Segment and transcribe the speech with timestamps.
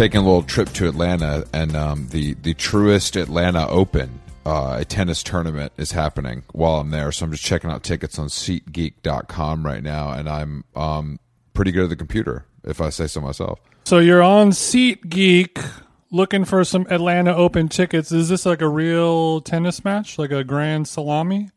[0.00, 4.84] Taking a little trip to Atlanta, and um, the the Truist Atlanta Open, uh, a
[4.86, 7.12] tennis tournament, is happening while I'm there.
[7.12, 11.20] So I'm just checking out tickets on SeatGeek.com right now, and I'm um,
[11.52, 13.60] pretty good at the computer, if I say so myself.
[13.84, 15.62] So you're on SeatGeek
[16.10, 18.10] looking for some Atlanta Open tickets.
[18.10, 21.50] Is this like a real tennis match, like a Grand Salami?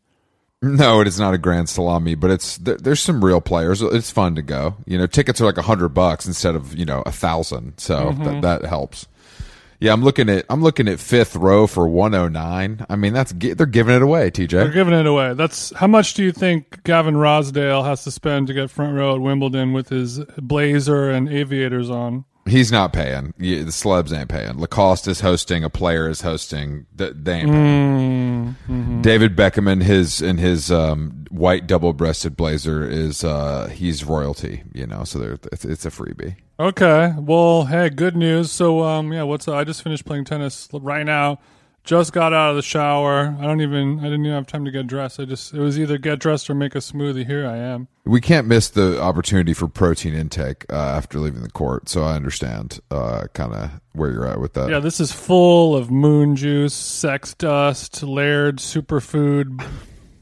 [0.63, 3.81] No, it is not a grand salami, but it's there, there's some real players.
[3.81, 4.75] It's fun to go.
[4.85, 8.11] You know, tickets are like a hundred bucks instead of you know a thousand, so
[8.11, 8.23] Mm-hmm.
[8.41, 9.07] that, that helps.
[9.79, 12.85] Yeah, I'm looking at I'm looking at fifth row for 109.
[12.89, 14.49] I mean, that's they're giving it away, TJ.
[14.51, 15.33] They're giving it away.
[15.33, 19.15] That's how much do you think Gavin Rossdale has to spend to get front row
[19.15, 22.23] at Wimbledon with his blazer and aviators on?
[22.45, 23.33] He's not paying.
[23.37, 24.57] The celebs ain't paying.
[24.59, 25.63] Lacoste is hosting.
[25.63, 26.85] A player is hosting.
[26.97, 28.55] Th- They ain't paying.
[28.67, 28.82] Mm-hmm.
[29.03, 34.63] David Beckham in his in his um, white double breasted blazer is uh, he's royalty.
[34.73, 36.37] You know, so there it's, it's a freebie.
[36.59, 37.13] Okay.
[37.17, 38.51] Well, hey, good news.
[38.51, 41.39] So, um, yeah, what's I just finished playing tennis right now.
[41.83, 43.35] Just got out of the shower.
[43.39, 43.99] I don't even.
[43.99, 45.19] I didn't even have time to get dressed.
[45.19, 45.53] I just.
[45.53, 47.25] It was either get dressed or make a smoothie.
[47.25, 47.89] Here I am.
[48.05, 51.89] We can't miss the opportunity for protein intake uh, after leaving the court.
[51.89, 54.69] So I understand uh, kind of where you're at with that.
[54.69, 59.65] Yeah, this is full of moon juice, sex dust, layered superfood,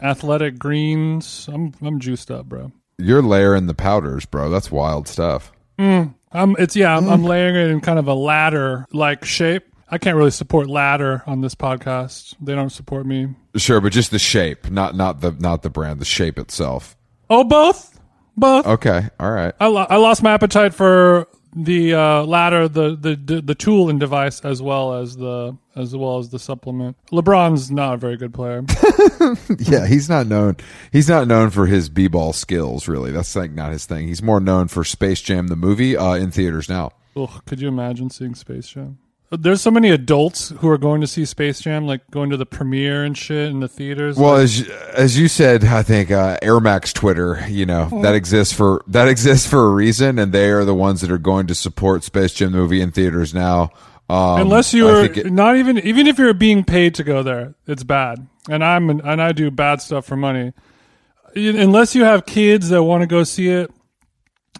[0.01, 1.47] athletic greens.
[1.51, 2.71] I'm I'm juiced up, bro.
[2.97, 4.49] You're layering the powders, bro.
[4.49, 5.51] That's wild stuff.
[6.33, 9.70] I'm it's yeah, I'm, I'm layering it in kind of a ladder like shape.
[9.91, 12.35] I can't really support ladder on this podcast.
[12.41, 13.35] They don't support me.
[13.57, 16.95] Sure, but just the shape, not not the not the brand, the shape itself.
[17.29, 17.99] Oh, both,
[18.37, 18.65] both.
[18.65, 19.53] Okay, all right.
[19.59, 23.89] I, lo- I lost my appetite for the uh, ladder, the, the the the tool
[23.89, 26.95] and device, as well as the as well as the supplement.
[27.11, 28.63] LeBron's not a very good player.
[29.59, 30.57] Yeah, he's not known.
[30.91, 32.87] He's not known for his b-ball skills.
[32.87, 34.07] Really, that's like not his thing.
[34.07, 36.91] He's more known for Space Jam the movie uh, in theaters now.
[37.15, 38.97] Ugh, could you imagine seeing Space Jam?
[39.31, 42.45] There's so many adults who are going to see Space Jam, like going to the
[42.45, 44.17] premiere and shit in the theaters.
[44.17, 48.13] Well, Like, as as you said, I think uh, Air Max Twitter, you know, that
[48.13, 51.47] exists for that exists for a reason, and they are the ones that are going
[51.47, 53.69] to support Space Jam movie in theaters now.
[54.09, 57.83] Um, unless you're it- not even even if you're being paid to go there, it's
[57.83, 58.27] bad.
[58.49, 60.51] And I'm and I do bad stuff for money.
[61.33, 63.71] Unless you have kids that want to go see it,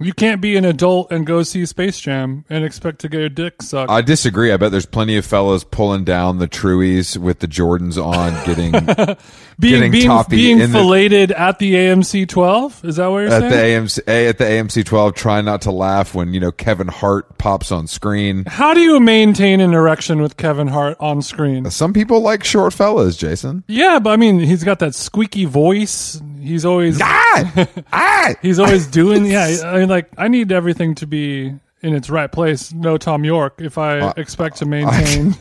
[0.02, 3.30] you can't be an adult and go see Space Jam and expect to get your
[3.30, 3.92] dick sucked.
[3.92, 4.52] I disagree.
[4.52, 8.74] I bet there's plenty of fellas pulling down the Truies with the Jordans on, getting
[9.62, 12.84] being being, being in the- filleted at the AMC 12.
[12.84, 13.84] Is that what you're at the saying?
[13.86, 17.38] AMC A- at the AMC 12, trying not to laugh when you know Kevin Hart
[17.38, 18.44] pops on screen.
[18.48, 21.70] How do you maintain an erection with Kevin Hart on screen?
[21.72, 23.64] Some people like short fellas, Jason.
[23.68, 26.22] Yeah, but I mean, he's got that squeaky voice.
[26.40, 28.34] He's always Ah, ah.
[28.42, 29.26] he's always doing.
[29.26, 31.54] Yeah, I mean, like I need everything to be
[31.84, 32.74] in its right place.
[32.74, 35.38] No Thom Yorke if I Uh, expect to maintain I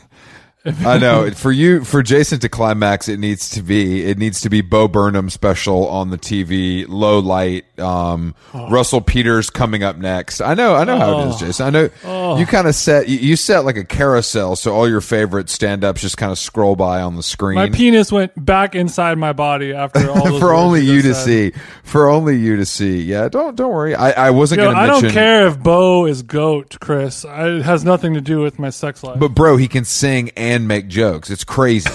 [0.65, 1.31] know.
[1.31, 4.89] For you, for Jason to climax, it needs to be it needs to be Bo
[4.89, 7.65] Burnham special on the TV, low light.
[7.79, 10.41] Um, Russell Peters coming up next.
[10.41, 11.67] I know, I know how it is, Jason.
[11.67, 11.71] I
[12.05, 15.49] know you kind of set you, you set like a carousel, so all your favorite
[15.49, 17.55] stand ups just kind of scroll by on the screen.
[17.57, 20.39] My penis went back inside my body after all.
[20.41, 21.55] For only you to said.
[21.55, 21.61] see.
[21.85, 23.01] For only you to see.
[23.03, 23.95] Yeah, don't don't worry.
[23.95, 25.05] I, I wasn't going to I mention.
[25.05, 27.25] don't care if Bo is goat, Chris.
[27.25, 29.19] I, it has nothing to do with my sex life.
[29.19, 31.31] But bro, he can sing and make jokes.
[31.31, 31.91] It's crazy.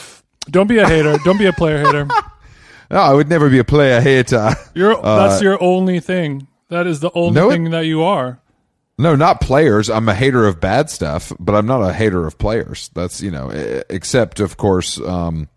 [0.50, 1.18] don't be a hater.
[1.24, 2.04] don't be a player hater.
[2.04, 2.16] no,
[2.98, 4.50] I would never be a player hater.
[4.74, 6.46] You're that's your only thing.
[6.68, 8.40] That is the only Uh, no, it- thing that you are.
[8.98, 9.90] No, not players.
[9.90, 12.88] I'm a hater of bad stuff, but I'm not a hater of players.
[12.94, 14.98] That's you know, e- except of course.
[14.98, 15.48] Um,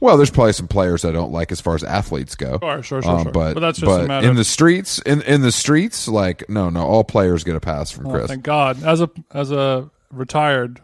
[0.00, 2.58] well, there's probably some players I don't like as far as athletes go.
[2.58, 3.32] Sure, sure, sure, Um, sure.
[3.32, 6.48] But But that's just a but matter in the streets, in in the streets, like
[6.48, 8.28] no, no, all players get a pass from Oh, Chris.
[8.28, 8.82] thank God.
[8.82, 10.80] As a as a retired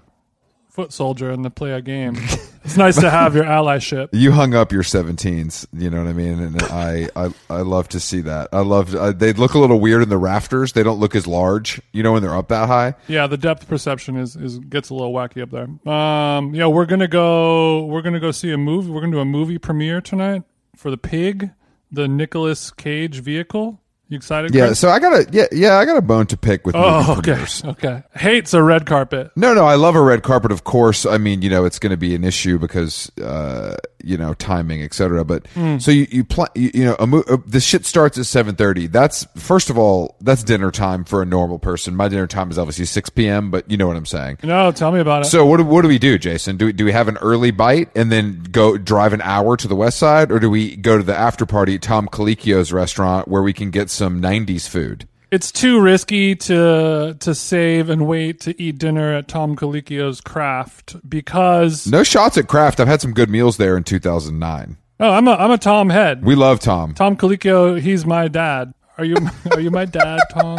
[0.76, 2.17] foot soldier in the play a game,
[2.64, 4.11] it's nice to have your allyship.
[4.12, 7.88] you hung up your 17s, you know what I mean, and I I, I love
[7.88, 8.50] to see that.
[8.52, 10.75] I love uh, they look a little weird in the rafters.
[10.75, 12.94] They don't look as large, you know, when they're up that high.
[13.08, 15.93] Yeah, the depth perception is, is gets a little wacky up there.
[15.93, 17.87] Um, yeah, we're gonna go.
[17.87, 18.90] We're gonna go see a movie.
[18.90, 20.43] We're gonna do a movie premiere tonight
[20.76, 21.52] for the Pig,
[21.90, 23.81] the Nicolas Cage vehicle.
[24.08, 24.54] You excited?
[24.54, 27.16] Yeah, so I got a yeah yeah I got a bone to pick with Oh,
[27.18, 27.32] okay.
[27.32, 27.64] premieres.
[27.64, 28.02] Okay.
[28.14, 29.32] Hates a red carpet.
[29.34, 30.52] No, no, I love a red carpet.
[30.52, 33.76] Of course, I mean, you know, it's going to be an issue because, uh,
[34.06, 35.24] you know, timing, etc.
[35.24, 35.78] But Hmm.
[35.78, 38.54] so you you, pl- you you know, a mo- uh, the shit starts at seven
[38.54, 38.86] thirty.
[38.86, 41.96] That's first of all, that's dinner time for a normal person.
[41.96, 43.50] My dinner time is obviously six p.m.
[43.50, 44.38] But you know what I'm saying.
[44.42, 45.28] No, tell me about it.
[45.28, 46.56] So what do, what do we do, Jason?
[46.56, 49.66] Do we, do we have an early bite and then go drive an hour to
[49.68, 53.28] the west side, or do we go to the after party at Tom Colicchio's restaurant
[53.28, 55.08] where we can get some '90s food?
[55.31, 60.96] It's too risky to to save and wait to eat dinner at Tom Colicchio's Craft
[61.08, 62.81] because No shots at Craft.
[62.81, 64.76] I've had some good meals there in 2009.
[65.00, 66.25] oh, I'm a I'm a Tom head.
[66.25, 66.94] We love Tom.
[66.94, 68.73] Tom Colicchio, he's my dad.
[68.99, 69.17] Are you
[69.50, 70.58] are you my dad, Tom?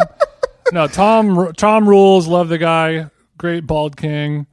[0.72, 2.26] No, Tom Tom rules.
[2.26, 3.10] Love the guy.
[3.38, 4.46] Great bald king.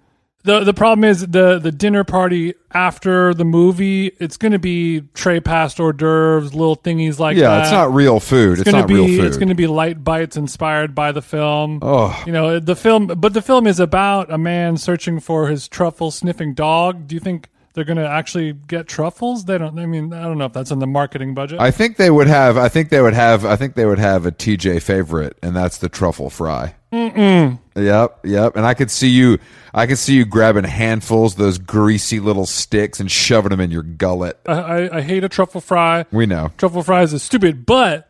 [0.45, 4.07] The The problem is the the dinner party after the movie.
[4.19, 7.62] It's going to be tray passed hors d'oeuvres, little thingies like Yeah, that.
[7.63, 8.53] it's not real food.
[8.53, 9.25] It's, It's gonna not be real food.
[9.25, 11.80] it's going to be light bites inspired by the film.
[11.81, 12.21] Oh.
[12.25, 16.12] You know the film, but the film is about a man searching for his truffle
[16.12, 17.07] sniffing dog.
[17.07, 19.45] Do you think they're going to actually get truffles?
[19.45, 19.77] They don't.
[19.77, 21.59] I mean, I don't know if that's in the marketing budget.
[21.59, 22.56] I think they would have.
[22.57, 23.44] I think they would have.
[23.45, 26.75] I think they would have a TJ favorite, and that's the truffle fry.
[26.95, 27.59] Mm-mm.
[27.75, 28.56] Yep, yep.
[28.56, 29.38] And I could see you.
[29.74, 33.69] I could see you grabbing handfuls of those greasy little sticks and shoving them in
[33.69, 34.39] your gullet.
[34.45, 36.06] I, I, I hate a truffle fry.
[36.12, 36.53] We know.
[36.57, 37.65] Truffle fries is stupid.
[37.65, 38.07] But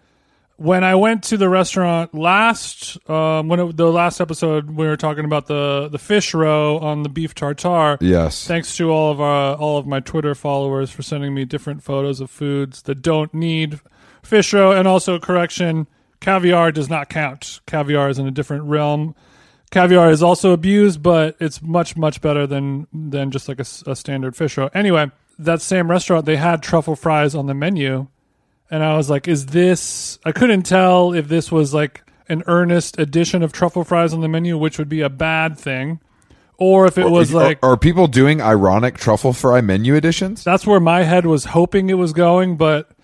[0.58, 4.98] when I went to the restaurant last, um, when it, the last episode we were
[4.98, 7.98] talking about the the fish roe on the beef tartare.
[8.00, 8.46] Yes.
[8.46, 12.22] Thanks to all of our all of my Twitter followers for sending me different photos
[12.22, 13.80] of foods that don't need
[14.22, 15.88] fish roe, and also correction,
[16.26, 17.62] caviar does not count.
[17.68, 19.16] Caviar is in a different realm.
[19.70, 24.36] Caviar is also abused, but it's much much better than than just like a standard
[24.36, 24.70] fish roe.
[24.74, 28.08] Anyway, that same restaurant they had truffle fries on the menu,
[28.72, 32.98] and I was like, "Is this?" I couldn't tell if this was like an earnest
[32.98, 36.00] addition of truffle fries on the menu, which would be a bad thing,
[36.58, 40.44] or if it was are, like are people doing ironic truffle fry menu additions?
[40.44, 42.95] that's where my head was hoping it was going, but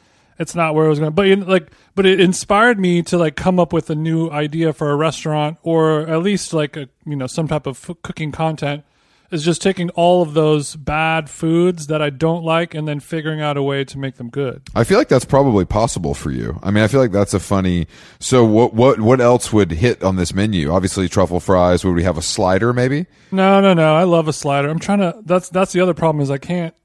[0.42, 1.14] it's not where it was going.
[1.14, 4.74] But in, like, but it inspired me to like come up with a new idea
[4.74, 8.84] for a restaurant, or at least like a you know some type of cooking content.
[9.30, 13.40] Is just taking all of those bad foods that I don't like and then figuring
[13.40, 14.62] out a way to make them good.
[14.76, 16.60] I feel like that's probably possible for you.
[16.62, 17.88] I mean, I feel like that's a funny.
[18.20, 18.74] So what?
[18.74, 19.00] What?
[19.00, 20.70] What else would hit on this menu?
[20.70, 21.86] Obviously, truffle fries.
[21.86, 22.74] Would we have a slider?
[22.74, 23.06] Maybe.
[23.32, 23.96] No, no, no.
[23.96, 24.68] I love a slider.
[24.68, 25.22] I'm trying to.
[25.24, 26.76] That's that's the other problem is I can't.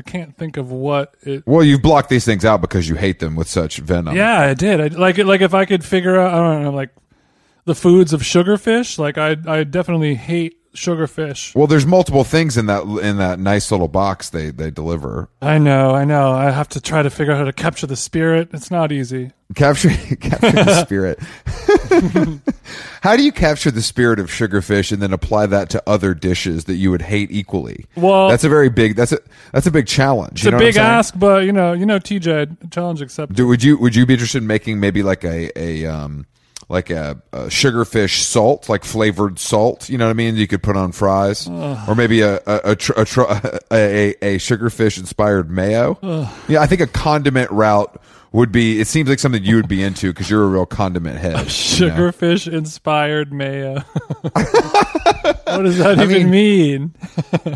[0.00, 1.46] I can't think of what it.
[1.46, 4.16] Well, you've blocked these things out because you hate them with such venom.
[4.16, 4.80] Yeah, I did.
[4.80, 5.18] I like.
[5.18, 6.88] Like if I could figure out, I don't know, like
[7.66, 8.98] the foods of sugarfish.
[8.98, 11.54] Like I, I definitely hate sugarfish.
[11.54, 15.28] Well, there's multiple things in that in that nice little box they they deliver.
[15.42, 16.32] I know, I know.
[16.32, 18.50] I have to try to figure out how to capture the spirit.
[18.52, 19.32] It's not easy.
[19.54, 21.18] Capture capture the spirit.
[23.02, 26.64] How do you capture the spirit of sugarfish and then apply that to other dishes
[26.66, 27.86] that you would hate equally?
[27.96, 29.18] Well- that's a very big that's a
[29.52, 30.32] that's a big challenge.
[30.40, 33.36] It's you know a big ask, but you know, you know, TJ challenge accepted.
[33.36, 36.26] Do, would you would you be interested in making maybe like a a um
[36.70, 39.88] like a, a sugarfish salt, like flavored salt?
[39.90, 40.36] You know what I mean?
[40.36, 44.08] You could put on fries, or maybe a a a, tr- a, tr- a, a,
[44.22, 45.98] a sugarfish inspired mayo.
[46.48, 48.00] Yeah, I think a condiment route
[48.32, 48.80] would be.
[48.80, 51.32] It seems like something you would be into because you're a real condiment head.
[51.32, 51.94] you know?
[51.94, 53.80] Sugarfish inspired mayo.
[54.22, 56.94] what does that I even mean?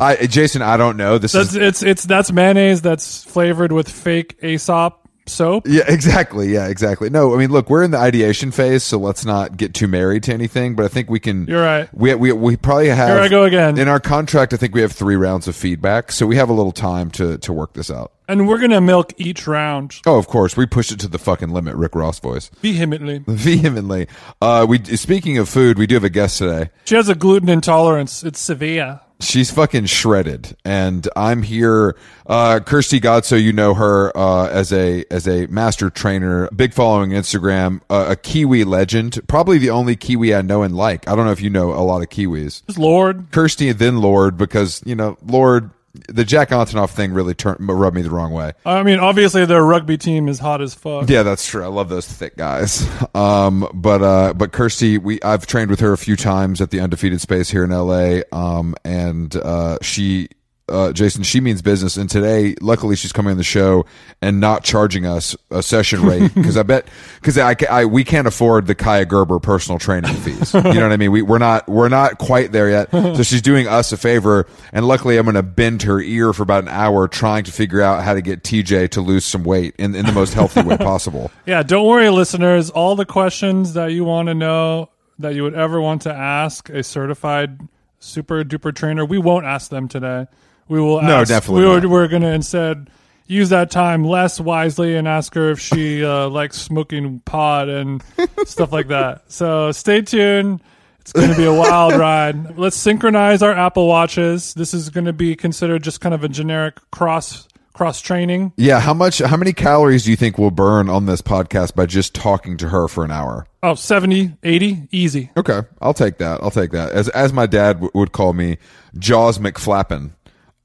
[0.00, 1.18] I, Jason, I don't know.
[1.18, 5.66] This That's is it's it's that's mayonnaise that's flavored with fake Aesop soap.
[5.66, 6.52] yeah, exactly.
[6.52, 7.10] Yeah, exactly.
[7.10, 10.22] No, I mean, look, we're in the ideation phase, so let's not get too married
[10.24, 10.74] to anything.
[10.74, 11.46] But I think we can.
[11.46, 11.88] You're right.
[11.94, 13.08] We we we probably have.
[13.08, 13.78] Here I go again.
[13.78, 16.52] In our contract, I think we have three rounds of feedback, so we have a
[16.52, 18.12] little time to to work this out.
[18.26, 21.50] And we're gonna milk each round Oh, of course, we pushed it to the fucking
[21.50, 21.76] limit.
[21.76, 23.18] Rick Ross voice, vehemently.
[23.26, 24.08] vehemently.
[24.40, 26.70] Uh, we speaking of food, we do have a guest today.
[26.86, 28.22] She has a gluten intolerance.
[28.24, 29.00] It's severe.
[29.20, 31.96] She's fucking shredded, and I'm here.
[32.26, 37.10] Uh, Kirsty Godso, you know her uh, as a as a master trainer, big following
[37.10, 41.08] Instagram, uh, a Kiwi legend, probably the only Kiwi I know and like.
[41.08, 42.62] I don't know if you know a lot of Kiwis.
[42.76, 43.30] Lorde.
[43.30, 45.70] Kirsty and then Lorde, because you know Lorde,
[46.08, 48.52] the Jack Antonoff thing really turned rubbed me the wrong way.
[48.66, 51.08] I mean, obviously their rugby team is hot as fuck.
[51.08, 51.62] Yeah, that's true.
[51.62, 52.88] I love those thick guys.
[53.14, 56.80] Um, but uh, but Kirsty, we I've trained with her a few times at the
[56.80, 58.20] undefeated space here in LA.
[58.32, 60.28] Um, and uh, she.
[60.66, 63.84] Uh, Jason, she means business, and today, luckily, she's coming on the show
[64.22, 66.88] and not charging us a session rate because I bet
[67.20, 70.54] because I, I we can't afford the Kaia Gerber personal training fees.
[70.54, 71.12] You know what I mean?
[71.12, 72.90] We we're not we're not quite there yet.
[72.90, 76.42] So she's doing us a favor, and luckily, I'm going to bend her ear for
[76.44, 79.74] about an hour trying to figure out how to get TJ to lose some weight
[79.78, 81.30] in in the most healthy way possible.
[81.46, 82.70] Yeah, don't worry, listeners.
[82.70, 86.70] All the questions that you want to know that you would ever want to ask
[86.70, 87.60] a certified
[87.98, 90.26] super duper trainer, we won't ask them today.
[90.68, 92.88] We will No, ask, definitely We were, we're going to instead
[93.26, 98.02] use that time less wisely and ask her if she uh, likes smoking pot and
[98.44, 99.22] stuff like that.
[99.28, 100.60] So stay tuned.
[101.00, 102.56] It's going to be a wild ride.
[102.58, 104.54] Let's synchronize our Apple Watches.
[104.54, 108.52] This is going to be considered just kind of a generic cross cross training.
[108.56, 109.18] Yeah, how much?
[109.18, 112.68] How many calories do you think we'll burn on this podcast by just talking to
[112.70, 113.46] her for an hour?
[113.62, 115.30] Oh, 70, 80, easy.
[115.36, 116.42] Okay, I'll take that.
[116.42, 116.92] I'll take that.
[116.92, 118.56] As as my dad w- would call me,
[118.98, 120.12] Jaws McFlappin.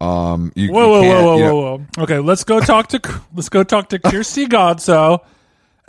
[0.01, 2.03] Um, you, Whoa, you whoa, whoa, whoa, you know- whoa, whoa.
[2.03, 5.19] Okay, let's go talk to let's go talk to Kirsty Godso,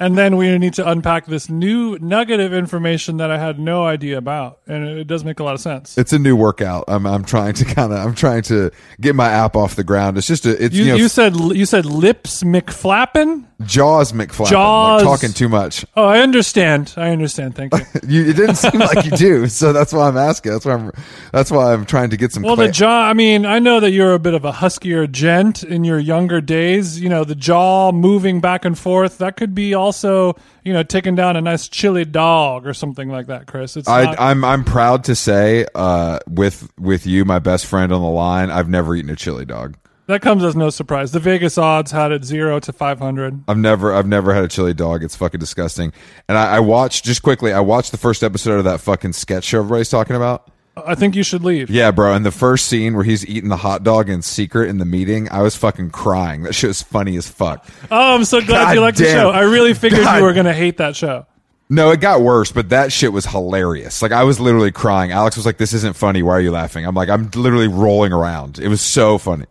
[0.00, 3.84] and then we need to unpack this new nugget of information that I had no
[3.84, 5.96] idea about, and it, it does make a lot of sense.
[5.96, 6.84] It's a new workout.
[6.88, 10.18] I'm I'm trying to kind of I'm trying to get my app off the ground.
[10.18, 13.46] It's just a it's You, you, know you said you said lips McFlappin.
[13.62, 14.48] Jaws McFlappin.
[14.48, 15.02] Jaws.
[15.02, 15.84] Like talking too much.
[15.96, 16.94] Oh, I understand.
[16.96, 17.54] I understand.
[17.54, 17.80] Thank you.
[18.10, 20.52] You, it didn't seem like you do, so that's why I'm asking.
[20.52, 20.90] That's why I'm
[21.32, 22.42] that's why I'm trying to get some.
[22.42, 23.08] Well, cla- the jaw.
[23.08, 26.40] I mean, I know that you're a bit of a huskier gent in your younger
[26.40, 26.98] days.
[26.98, 29.18] You know, the jaw moving back and forth.
[29.18, 33.26] That could be also, you know, taking down a nice chili dog or something like
[33.26, 33.76] that, Chris.
[33.76, 37.92] It's I, not, I'm I'm proud to say, uh, with with you, my best friend
[37.92, 39.76] on the line, I've never eaten a chili dog.
[40.10, 41.12] That comes as no surprise.
[41.12, 43.44] The Vegas odds had it zero to five hundred.
[43.46, 45.04] I've never I've never had a chili dog.
[45.04, 45.92] It's fucking disgusting.
[46.28, 47.52] And I, I watched just quickly.
[47.52, 50.50] I watched the first episode of that fucking sketch show everybody's talking about.
[50.76, 51.70] I think you should leave.
[51.70, 52.12] Yeah, bro.
[52.12, 55.30] And the first scene where he's eating the hot dog in secret in the meeting,
[55.30, 56.42] I was fucking crying.
[56.42, 57.64] That shit was funny as fuck.
[57.88, 59.30] Oh, I'm so glad God you liked the show.
[59.30, 60.18] I really figured God.
[60.18, 61.24] you were gonna hate that show.
[61.68, 64.02] No, it got worse, but that shit was hilarious.
[64.02, 65.12] Like I was literally crying.
[65.12, 66.20] Alex was like, "This isn't funny.
[66.20, 69.46] Why are you laughing?" I'm like, "I'm literally rolling around." It was so funny.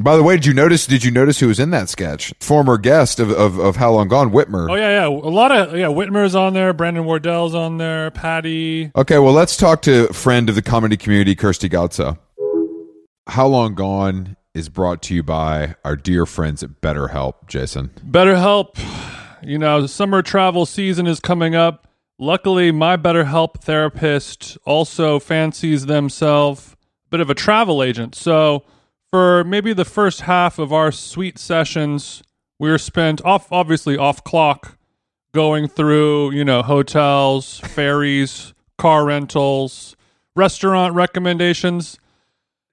[0.00, 0.86] By the way, did you notice?
[0.86, 2.32] Did you notice who was in that sketch?
[2.38, 4.70] Former guest of of, of How Long Gone, Whitmer.
[4.70, 5.08] Oh yeah, yeah.
[5.08, 5.86] A lot of yeah.
[5.86, 6.72] Whitmer's on there.
[6.72, 8.12] Brandon Wardell's on there.
[8.12, 8.92] Patty.
[8.94, 12.16] Okay, well, let's talk to friend of the comedy community, Kirsty Godso.
[13.26, 17.90] How Long Gone is brought to you by our dear friends at BetterHelp, Jason.
[18.08, 18.78] BetterHelp.
[19.42, 21.88] You know, summer travel season is coming up.
[22.20, 26.76] Luckily, my BetterHelp therapist also fancies themselves
[27.06, 28.14] a bit of a travel agent.
[28.14, 28.64] So,
[29.10, 32.22] for maybe the first half of our sweet sessions,
[32.58, 34.76] we were spent off, obviously off clock,
[35.32, 39.96] going through, you know, hotels, ferries, car rentals,
[40.36, 41.98] restaurant recommendations.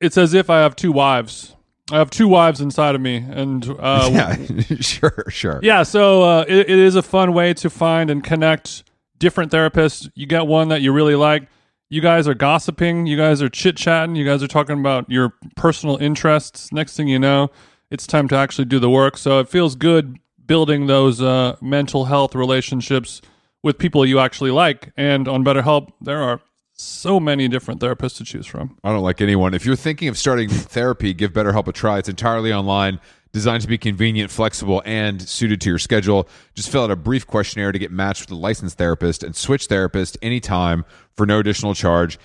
[0.02, 1.56] It's as if I have two wives.
[1.92, 4.36] I have two wives inside of me, and uh, yeah,
[4.80, 5.60] sure, sure.
[5.62, 8.84] yeah, so uh, it, it is a fun way to find and connect
[9.20, 10.10] different therapists.
[10.16, 11.48] You get one that you really like.
[11.90, 13.06] You guys are gossiping.
[13.06, 14.16] You guys are chit chatting.
[14.16, 16.72] You guys are talking about your personal interests.
[16.72, 17.50] Next thing you know,
[17.92, 19.18] it's time to actually do the work.
[19.18, 23.22] So it feels good building those uh, mental health relationships
[23.64, 24.92] with people you actually like.
[24.98, 26.42] And on BetterHelp, there are
[26.74, 28.78] so many different therapists to choose from.
[28.84, 29.54] I don't like anyone.
[29.54, 32.00] If you're thinking of starting therapy, give BetterHelp a try.
[32.00, 33.00] It's entirely online,
[33.36, 36.26] designed to be convenient, flexible, and suited to your schedule.
[36.54, 39.66] Just fill out a brief questionnaire to get matched with a licensed therapist and switch
[39.66, 40.86] therapist anytime
[41.18, 42.18] for no additional charge.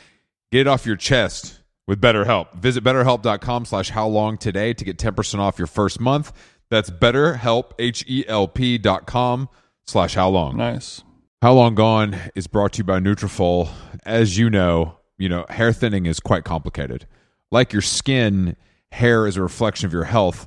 [0.53, 2.55] Get it off your chest with BetterHelp.
[2.55, 6.33] Visit betterhelp.com slash how long today to get 10% off your first month.
[6.71, 9.49] That's betterhelp, H-E-L-P dot com
[9.87, 10.57] slash how long.
[10.57, 11.03] Nice.
[11.43, 13.69] How Long Gone is brought to you by Nutrafol.
[14.07, 17.07] As you know, you know, hair thinning is quite complicated.
[17.51, 18.57] Like your skin,
[18.93, 20.47] hair is a reflection of your health.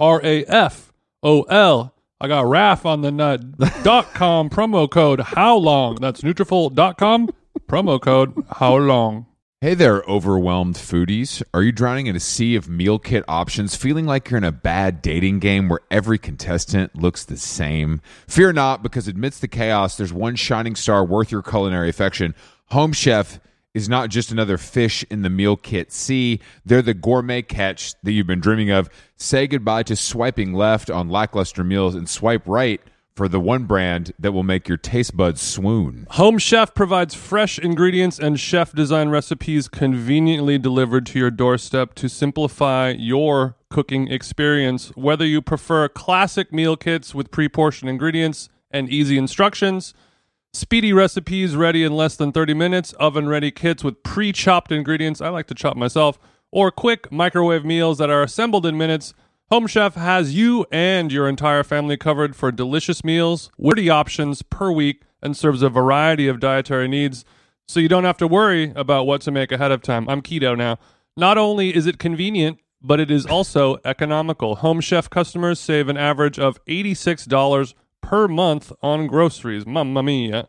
[0.00, 1.94] N-U-T-R-A-F-O-L.
[2.22, 3.40] I got RAF on the nut.
[3.82, 5.96] dot com promo code how long?
[5.96, 7.30] That's Nutrafol.com
[7.68, 9.26] promo code how long?
[9.62, 11.42] Hey there, overwhelmed foodies.
[11.52, 14.52] Are you drowning in a sea of meal kit options, feeling like you're in a
[14.52, 18.00] bad dating game where every contestant looks the same?
[18.26, 22.34] Fear not, because amidst the chaos, there's one shining star worth your culinary affection.
[22.70, 23.38] Home Chef
[23.74, 28.12] is not just another fish in the meal kit sea, they're the gourmet catch that
[28.12, 28.88] you've been dreaming of.
[29.16, 32.80] Say goodbye to swiping left on lackluster meals and swipe right
[33.14, 36.06] for the one brand that will make your taste buds swoon.
[36.12, 42.08] Home Chef provides fresh ingredients and chef design recipes conveniently delivered to your doorstep to
[42.08, 44.88] simplify your cooking experience.
[44.96, 49.92] Whether you prefer classic meal kits with pre portioned ingredients and easy instructions,
[50.52, 55.20] speedy recipes ready in less than 30 minutes, oven ready kits with pre chopped ingredients,
[55.20, 56.18] I like to chop myself,
[56.50, 59.14] or quick microwave meals that are assembled in minutes.
[59.50, 64.70] Home Chef has you and your entire family covered for delicious meals, witty options per
[64.70, 67.24] week, and serves a variety of dietary needs
[67.70, 70.08] so you don't have to worry about what to make ahead of time.
[70.08, 70.78] I'm keto now.
[71.16, 74.56] Not only is it convenient, but it is also economical.
[74.56, 79.66] Home Chef customers save an average of $86 per month on groceries.
[79.66, 80.48] Mamma mia.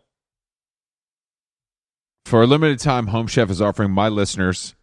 [2.26, 4.76] For a limited time, Home Chef is offering my listeners,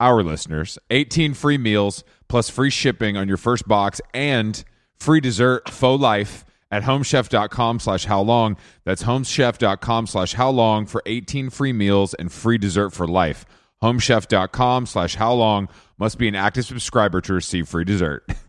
[0.00, 4.64] our listeners, 18 free meals plus free shipping on your first box and
[4.96, 8.56] free dessert faux life at homechef.com slash how long.
[8.84, 13.44] That's homechef.com slash how long for 18 free meals and free dessert for life.
[13.82, 18.26] Homechef.com slash how long must be an active subscriber to receive free dessert.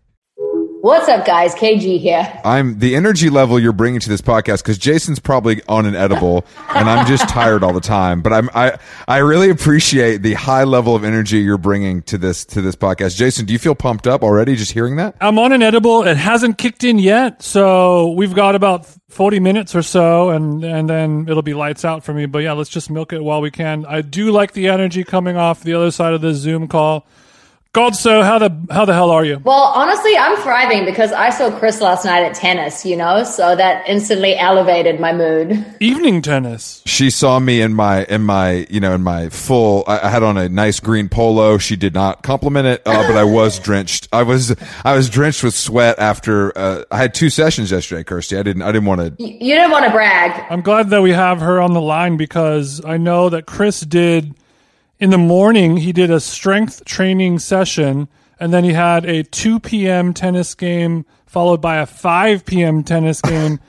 [0.82, 1.54] What's up, guys?
[1.56, 2.40] KG here.
[2.46, 6.46] I'm the energy level you're bringing to this podcast because Jason's probably on an edible,
[6.70, 8.22] and I'm just tired all the time.
[8.22, 12.46] But I'm I I really appreciate the high level of energy you're bringing to this
[12.46, 13.18] to this podcast.
[13.18, 15.18] Jason, do you feel pumped up already just hearing that?
[15.20, 16.08] I'm on an edible.
[16.08, 20.90] It hasn't kicked in yet, so we've got about 40 minutes or so, and and
[20.90, 22.26] then it'll be lights out for me.
[22.26, 23.86] But yeah, let's just milk it while we can.
[23.86, 27.06] I do like the energy coming off the other side of the Zoom call.
[27.72, 29.40] God, so how the how the hell are you?
[29.44, 33.56] Well, honestly, I'm thriving because I saw Chris last night at tennis, you know, so
[33.56, 35.64] that instantly elevated my mood.
[35.80, 36.82] Evening tennis.
[36.88, 39.84] She saw me in my in my you know in my full.
[39.86, 41.60] I, I had on a nice green polo.
[41.60, 44.08] She did not compliment it, uh, but I was drenched.
[44.12, 48.04] I was I was drenched with sweat after uh, I had two sessions yesterday.
[48.04, 49.24] Kirsty, I didn't I didn't want to.
[49.24, 50.44] You didn't want to brag.
[50.50, 54.34] I'm glad that we have her on the line because I know that Chris did
[55.00, 58.08] in the morning he did a strength training session
[58.40, 60.14] and then he had a 2 p.m.
[60.14, 62.84] tennis game followed by a 5 p.m.
[62.84, 63.60] tennis game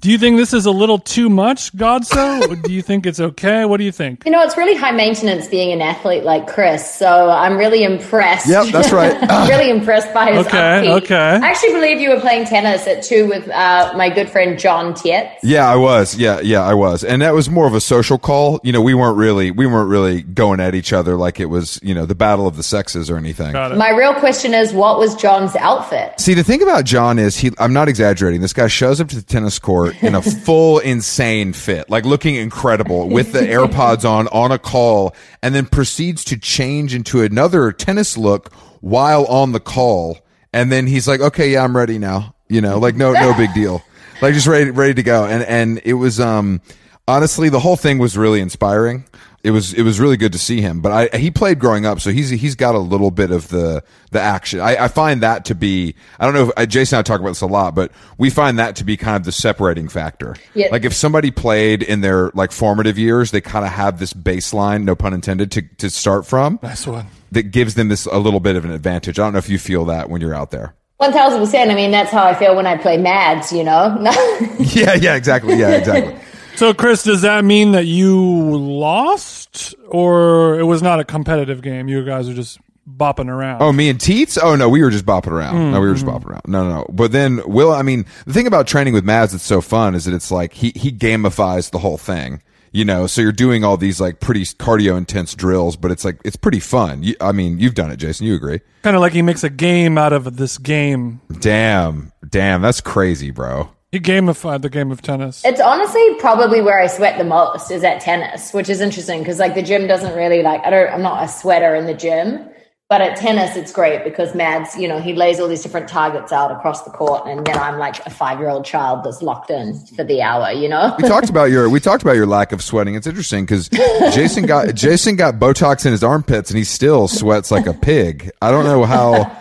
[0.00, 2.62] Do you think this is a little too much, Godso?
[2.64, 3.66] do you think it's okay?
[3.66, 4.24] What do you think?
[4.24, 6.94] You know, it's really high maintenance being an athlete like Chris.
[6.94, 8.48] So I'm really impressed.
[8.48, 9.14] Yep, that's right.
[9.30, 11.04] I'm really impressed by his okay, upkeep.
[11.04, 11.14] Okay.
[11.14, 14.94] I actually believe you were playing tennis at two with uh, my good friend John
[14.94, 15.34] Tietz.
[15.42, 16.16] Yeah, I was.
[16.16, 17.04] Yeah, yeah, I was.
[17.04, 18.58] And that was more of a social call.
[18.62, 21.78] You know, we weren't really we weren't really going at each other like it was,
[21.82, 23.52] you know, the battle of the sexes or anything.
[23.52, 26.18] My real question is what was John's outfit?
[26.18, 28.40] See, the thing about John is he I'm not exaggerating.
[28.40, 32.34] This guy shows up to the tennis court in a full insane fit, like looking
[32.34, 37.72] incredible with the AirPods on on a call, and then proceeds to change into another
[37.72, 40.18] tennis look while on the call.
[40.52, 43.52] And then he's like, "Okay, yeah, I'm ready now." You know, like no no big
[43.54, 43.82] deal,
[44.20, 45.24] like just ready ready to go.
[45.26, 46.60] And and it was um
[47.06, 49.04] honestly the whole thing was really inspiring.
[49.42, 50.80] It was it was really good to see him.
[50.80, 53.82] But I, he played growing up, so he's he's got a little bit of the
[54.10, 54.60] the action.
[54.60, 56.48] I, I find that to be I don't know.
[56.48, 58.84] if uh, Jason and I talk about this a lot, but we find that to
[58.84, 60.36] be kind of the separating factor.
[60.54, 60.68] Yeah.
[60.70, 64.84] Like if somebody played in their like formative years, they kind of have this baseline,
[64.84, 67.06] no pun intended, to to start from Nice one.
[67.32, 69.18] that gives them this a little bit of an advantage.
[69.18, 70.74] I don't know if you feel that when you're out there.
[70.98, 71.70] One thousand percent.
[71.70, 73.52] I mean, that's how I feel when I play Mads.
[73.52, 73.96] You know.
[74.60, 75.54] Yeah, yeah, exactly.
[75.58, 76.14] Yeah, exactly.
[76.60, 78.20] So, Chris, does that mean that you
[78.54, 81.88] lost, or it was not a competitive game?
[81.88, 83.62] You guys are just bopping around.
[83.62, 84.38] Oh, me and Teets?
[84.38, 85.72] Oh no, we were just bopping around.
[85.72, 86.18] No, we were just mm-hmm.
[86.18, 86.42] bopping around.
[86.46, 86.86] No, no, no.
[86.90, 90.04] But then Will, I mean, the thing about training with Mads that's so fun is
[90.04, 92.42] that it's like he he gamifies the whole thing.
[92.72, 96.20] You know, so you're doing all these like pretty cardio intense drills, but it's like
[96.26, 97.02] it's pretty fun.
[97.02, 98.26] You, I mean, you've done it, Jason.
[98.26, 98.60] You agree?
[98.82, 101.22] kind of like he makes a game out of this game.
[101.40, 103.70] Damn, damn, that's crazy, bro.
[103.92, 105.44] He gamified the game of tennis.
[105.44, 109.40] It's honestly probably where I sweat the most is at tennis, which is interesting because
[109.40, 112.48] like the gym doesn't really like I don't I'm not a sweater in the gym,
[112.88, 116.30] but at tennis it's great because Mads, you know, he lays all these different targets
[116.30, 120.04] out across the court and then I'm like a 5-year-old child that's locked in for
[120.04, 120.94] the hour, you know?
[120.96, 122.94] We talked about your we talked about your lack of sweating.
[122.94, 123.68] It's interesting because
[124.14, 128.30] Jason got Jason got Botox in his armpits and he still sweats like a pig.
[128.40, 129.36] I don't know how.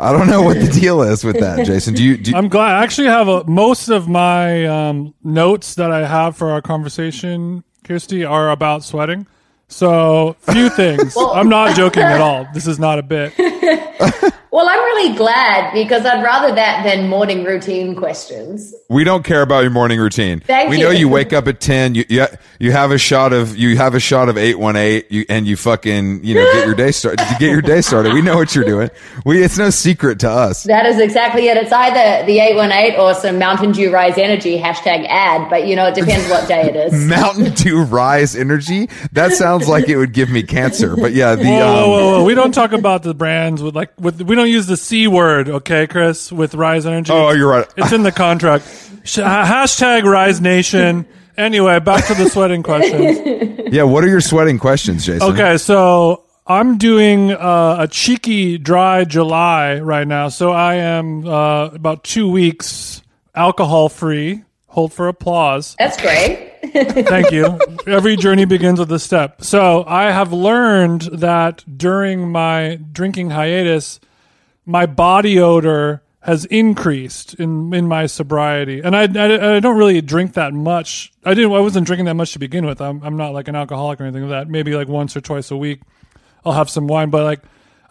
[0.00, 1.92] I don't know what the deal is with that, Jason.
[1.92, 2.16] Do you?
[2.16, 2.74] Do you I'm glad.
[2.74, 7.64] I actually have a, most of my um, notes that I have for our conversation,
[7.84, 9.26] Kirsty, are about sweating.
[9.68, 11.14] So, few things.
[11.18, 12.48] I'm not joking at all.
[12.54, 13.34] This is not a bit.
[14.52, 18.74] Well, I'm really glad because I'd rather that than morning routine questions.
[18.88, 20.40] We don't care about your morning routine.
[20.40, 20.84] Thank we you.
[20.84, 21.94] know you wake up at ten.
[21.94, 22.26] You you,
[22.58, 25.10] you have a shot of you have a shot of eight one eight.
[25.12, 27.20] You and you fucking you know get your day started.
[27.38, 28.12] Get your day started.
[28.12, 28.90] We know what you're doing.
[29.24, 30.64] We it's no secret to us.
[30.64, 31.56] That is exactly it.
[31.56, 35.86] It's either the 818 or some Mountain Dew Rise Energy hashtag ad, but you know,
[35.86, 36.92] it depends what day it is.
[37.08, 38.88] Mountain Dew Rise Energy.
[39.12, 40.96] That sounds like it would give me cancer.
[40.96, 42.24] But yeah, the Whoa, whoa, um, whoa, whoa.
[42.24, 44.20] We don't talk about the brands with like with.
[44.20, 46.32] We don't use the c word, okay, Chris?
[46.32, 47.12] With Rise Energy.
[47.12, 47.66] Oh, you're right.
[47.76, 48.64] It's in the contract.
[49.04, 51.06] Sh- hashtag Rise Nation.
[51.36, 53.18] Anyway, back to the sweating questions.
[53.72, 53.84] yeah.
[53.84, 55.30] What are your sweating questions, Jason?
[55.32, 60.28] Okay, so I'm doing uh, a cheeky dry July right now.
[60.28, 63.02] So I am uh, about two weeks
[63.34, 64.42] alcohol free.
[64.66, 65.76] Hold for applause.
[65.78, 66.52] That's great.
[66.72, 67.58] Thank you.
[67.86, 69.42] Every journey begins with a step.
[69.42, 73.98] So I have learned that during my drinking hiatus,
[74.70, 80.00] my body odor has increased in in my sobriety, and I, I, I don't really
[80.00, 81.12] drink that much.
[81.24, 81.52] I didn't.
[81.52, 82.80] I wasn't drinking that much to begin with.
[82.80, 84.50] I'm I'm not like an alcoholic or anything like that.
[84.50, 85.80] Maybe like once or twice a week,
[86.44, 87.10] I'll have some wine.
[87.10, 87.40] But like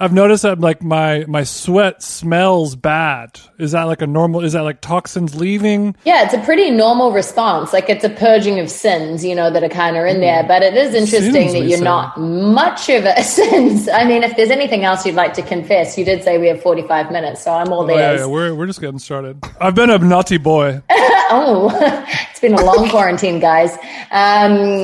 [0.01, 3.39] I've noticed that like my my sweat smells bad.
[3.57, 4.41] Is that like a normal?
[4.41, 5.95] Is that like toxins leaving?
[6.05, 7.73] Yeah, it's a pretty normal response.
[7.73, 10.43] Like it's a purging of sins, you know, that are kind of in there.
[10.47, 11.83] But it is interesting Sins, that you're say.
[11.83, 13.89] not much of a sins.
[13.89, 16.61] I mean, if there's anything else you'd like to confess, you did say we have
[16.61, 19.43] 45 minutes, so I'm all Oh, yeah, yeah, we're we're just getting started.
[19.59, 20.81] I've been a naughty boy.
[21.31, 21.69] Oh,
[22.31, 23.73] it's been a long quarantine, guys.
[24.09, 24.81] Um,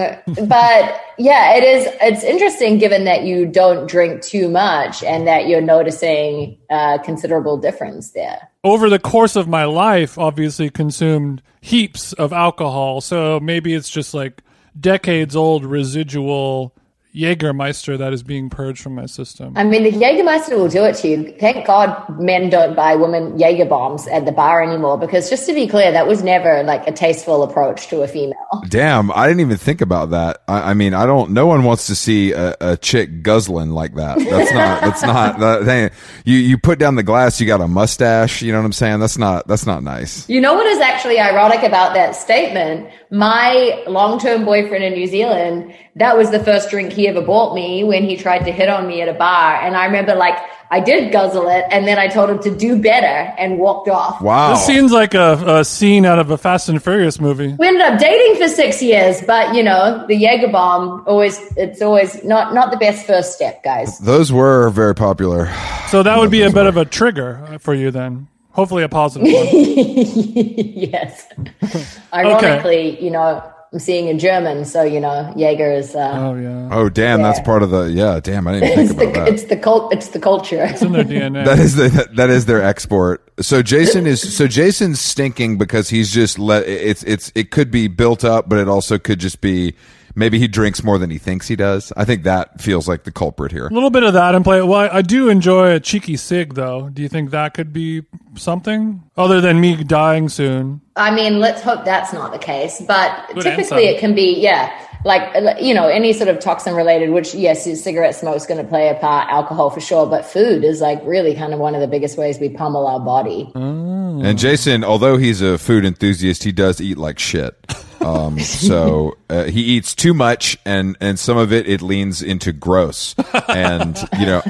[0.48, 1.88] but yeah, it is.
[2.02, 7.58] It's interesting given that you don't drink too much and that you're noticing uh, considerable
[7.58, 8.50] difference there.
[8.64, 13.02] over the course of my life, obviously consumed heaps of alcohol.
[13.02, 14.42] So maybe it's just like
[14.80, 16.76] decades old residual
[17.16, 19.54] Jägermeister that is being purged from my system.
[19.56, 21.36] I mean, the Jägermeister will do it to you.
[21.40, 25.54] Thank God men don't buy women Jaeger bombs at the bar anymore because just to
[25.54, 28.36] be clear, that was never like a tasteful approach to a female.
[28.68, 30.44] Damn, I didn't even think about that.
[30.48, 31.32] I, I mean, I don't.
[31.32, 34.18] No one wants to see a, a chick guzzling like that.
[34.20, 34.82] That's not.
[34.82, 35.36] That's not.
[35.46, 35.90] That, hey,
[36.24, 37.40] you you put down the glass.
[37.40, 38.42] You got a mustache.
[38.42, 39.00] You know what I'm saying?
[39.00, 39.48] That's not.
[39.48, 40.28] That's not nice.
[40.30, 42.90] You know what is actually ironic about that statement?
[43.12, 47.56] My long term boyfriend in New Zealand, that was the first drink he ever bought
[47.56, 49.56] me when he tried to hit on me at a bar.
[49.56, 50.38] And I remember like,
[50.72, 54.22] I did guzzle it and then I told him to do better and walked off.
[54.22, 54.54] Wow.
[54.54, 57.56] This seems like a, a scene out of a Fast and Furious movie.
[57.58, 61.82] We ended up dating for six years, but you know, the Jaeger bomb always, it's
[61.82, 64.00] always not, not the best first step, guys.
[64.00, 65.54] Those were very popular.
[65.90, 68.28] So that would be a bit of a trigger for you then.
[68.52, 69.48] Hopefully a positive one.
[69.52, 71.28] yes.
[72.14, 73.44] Ironically, you know,
[73.76, 76.70] I'm seeing in German, so you know, Jaeger is, uh, Oh yeah.
[76.72, 77.22] Oh, damn.
[77.22, 77.92] That's part of the.
[77.92, 78.48] Yeah, damn.
[78.48, 79.34] I didn't even it's think about the, that.
[79.34, 80.64] it's the cult, it's the culture.
[80.64, 81.44] It's in their DNA.
[81.44, 83.30] That is the that is their export.
[83.42, 87.90] So Jason is so Jason's stinking because he's just let it's it's it could be
[87.90, 89.76] built up, but it also could just be
[90.16, 91.92] maybe he drinks more than he thinks he does.
[91.98, 93.68] I think that feels like the culprit here.
[93.68, 94.62] a little bit of that and play.
[94.62, 96.88] Well, I, I do enjoy a cheeky cig though.
[96.88, 98.04] Do you think that could be
[98.38, 100.82] something other than me dying soon?
[100.96, 102.82] I mean, let's hope that's not the case.
[102.88, 103.98] But Good typically, answer.
[103.98, 104.72] it can be, yeah.
[105.04, 108.90] like you know any sort of toxin related which yes cigarette smoke's going to play
[108.90, 111.88] a part alcohol for sure but food is like really kind of one of the
[111.88, 116.80] biggest ways we pummel our body And Jason, although he's a food enthusiast, he does
[116.82, 117.54] eat like shit.
[118.02, 122.54] Um, so uh, he eats too much, and and some of it it leans into
[122.54, 123.16] gross.
[123.50, 124.44] And you know,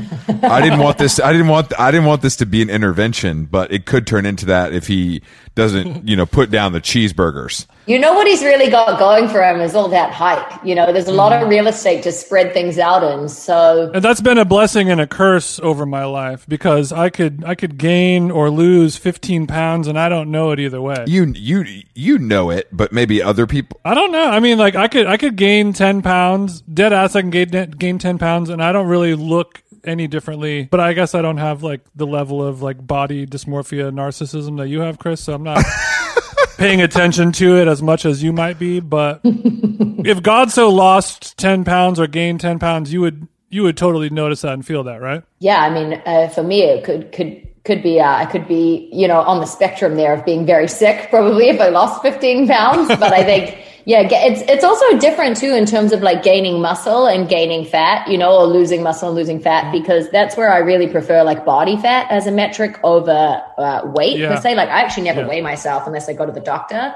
[0.43, 1.21] I didn't want this.
[1.21, 1.71] I didn't want.
[1.79, 4.87] I didn't want this to be an intervention, but it could turn into that if
[4.87, 5.21] he
[5.55, 7.67] doesn't, you know, put down the cheeseburgers.
[7.87, 10.65] You know what he's really got going for him is all that hype.
[10.65, 11.43] You know, there's a lot Mm-hmm.
[11.43, 13.29] of real estate to spread things out in.
[13.29, 17.43] So And that's been a blessing and a curse over my life because I could
[17.45, 21.03] I could gain or lose 15 pounds and I don't know it either way.
[21.07, 23.79] You you you know it, but maybe other people.
[23.85, 24.29] I don't know.
[24.29, 27.15] I mean, like I could I could gain 10 pounds, dead ass.
[27.15, 30.63] I can gain gain 10 pounds, and I don't really look any differently.
[30.63, 34.67] But I guess I don't have like the level of like body dysmorphia narcissism that
[34.67, 35.21] you have, Chris.
[35.21, 35.63] So I'm not
[36.57, 38.79] paying attention to it as much as you might be.
[38.79, 44.09] But if Godso lost 10 pounds or gained 10 pounds, you would you would totally
[44.09, 45.23] notice that and feel that, right?
[45.39, 48.89] yeah, I mean, uh, for me, it could could could be uh, I could be
[48.91, 52.47] you know on the spectrum there of being very sick probably if I lost 15
[52.47, 52.87] pounds.
[52.89, 57.05] But I think yeah, it's it's also different too in terms of like gaining muscle
[57.07, 60.57] and gaining fat, you know, or losing muscle and losing fat because that's where I
[60.57, 64.35] really prefer like body fat as a metric over uh, weight Yeah.
[64.35, 64.55] per se.
[64.55, 65.27] Like I actually never Yeah.
[65.27, 66.93] weigh myself unless I go to the doctor,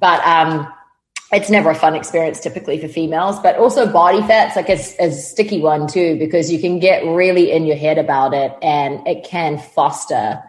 [0.00, 0.72] but um.
[1.32, 5.12] it's never a fun experience typically for females, but also body fat's like a, a
[5.12, 9.22] sticky one too, because you can get really in your head about it and it
[9.22, 10.42] can foster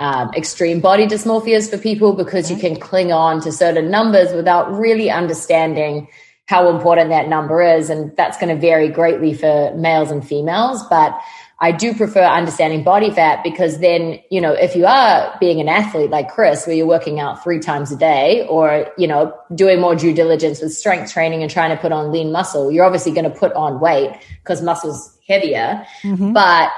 [0.00, 4.72] um, extreme body dysmorphias for people because you can cling on to certain numbers without
[4.72, 6.08] really understanding
[6.46, 7.90] how important that number is.
[7.90, 10.82] And that's going to vary greatly for males and females.
[10.88, 11.16] But
[11.62, 15.68] I do prefer understanding body fat because then, you know, if you are being an
[15.68, 19.80] athlete like Chris, where you're working out three times a day or, you know, doing
[19.80, 23.12] more due diligence with strength training and trying to put on lean muscle, you're obviously
[23.12, 24.10] going to put on weight
[24.42, 25.86] because muscle's heavier.
[26.32, 26.70] But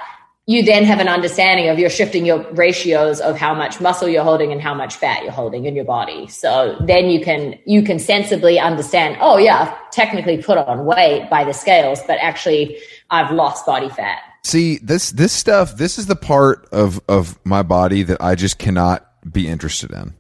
[0.47, 4.25] you then have an understanding of you're shifting your ratios of how much muscle you're
[4.25, 6.27] holding and how much fat you're holding in your body.
[6.27, 11.31] So then you can you can sensibly understand, oh yeah, I've technically put on weight
[11.31, 12.79] by the scales, but actually
[13.11, 14.21] I've lost body fat.
[14.43, 15.77] See this this stuff.
[15.77, 20.15] This is the part of of my body that I just cannot be interested in.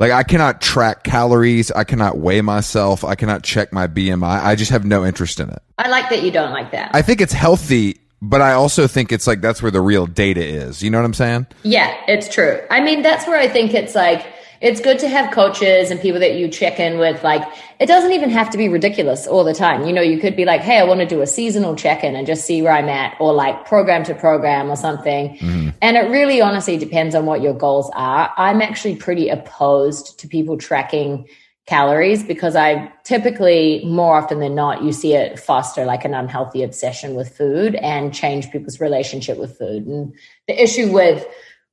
[0.00, 1.70] Like I cannot track calories.
[1.70, 3.04] I cannot weigh myself.
[3.04, 4.42] I cannot check my BMI.
[4.42, 5.62] I just have no interest in it.
[5.78, 6.90] I like that you don't like that.
[6.92, 10.42] I think it's healthy, but I also think it's like that's where the real data
[10.42, 10.82] is.
[10.82, 11.48] You know what I'm saying?
[11.64, 12.60] Yeah, it's true.
[12.70, 14.24] I mean, that's where I think it's like
[14.60, 17.24] it's good to have coaches and people that you check in with.
[17.24, 17.42] Like,
[17.80, 19.84] it doesn't even have to be ridiculous all the time.
[19.84, 22.14] You know, you could be like, hey, I want to do a seasonal check in
[22.14, 25.36] and just see where I'm at, or like program to program or something.
[25.38, 25.70] Mm-hmm.
[25.82, 28.32] And it really honestly depends on what your goals are.
[28.36, 31.26] I'm actually pretty opposed to people tracking
[31.66, 36.62] calories because I typically, more often than not, you see it foster like an unhealthy
[36.62, 39.86] obsession with food and change people's relationship with food.
[39.86, 40.14] And
[40.48, 41.26] the issue with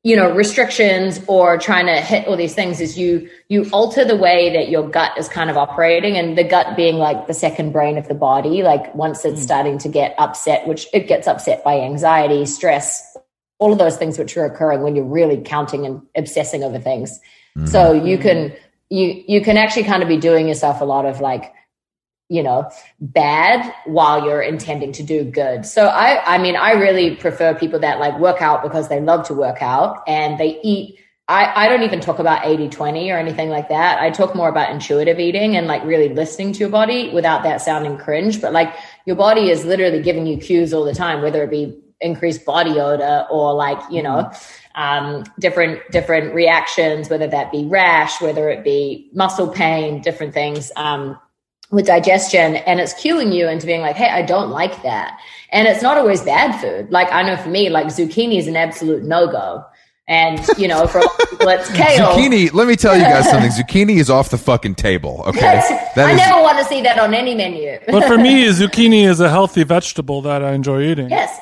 [0.04, 4.16] you know restrictions or trying to hit all these things is you you alter the
[4.16, 7.74] way that your gut is kind of operating and the gut being like the second
[7.74, 9.44] brain of the body like once it's hmm.
[9.44, 13.18] starting to get upset which it gets upset by anxiety stress
[13.60, 17.20] all of those things which are occurring when you're really counting and obsessing over things.
[17.66, 18.08] So mm-hmm.
[18.08, 18.54] you can
[18.90, 21.54] you you can actually kind of be doing yourself a lot of like
[22.28, 27.16] you know bad while you're intending to do good so i i mean i really
[27.16, 31.00] prefer people that like work out because they love to work out and they eat
[31.30, 34.02] I, I don't even talk about 80 20 or anything like that.
[34.02, 37.62] I talk more about intuitive eating and like really listening to your body without that
[37.62, 38.42] sounding cringe.
[38.42, 38.76] But like
[39.06, 42.80] your body is literally giving you cues all the time, whether it be increased body
[42.80, 44.69] odor or like, you know, mm-hmm.
[44.76, 50.72] Um, different, different reactions, whether that be rash, whether it be muscle pain, different things.
[50.76, 51.20] Um,
[51.72, 55.20] with digestion and it's cueing you into being like, hey, I don't like that.
[55.52, 56.90] And it's not always bad food.
[56.90, 59.64] Like I know for me, like zucchini is an absolute no go.
[60.08, 62.08] And you know, for a lot of people, it's kale.
[62.08, 62.52] Zucchini.
[62.56, 63.52] Let me tell you guys something.
[63.52, 65.24] Zucchini is off the fucking table.
[65.28, 66.18] Okay, That's- that I is.
[66.18, 67.78] never want to see that on any menu.
[67.86, 71.12] But for me, zucchini is a healthy vegetable that I enjoy eating.
[71.12, 71.40] yes.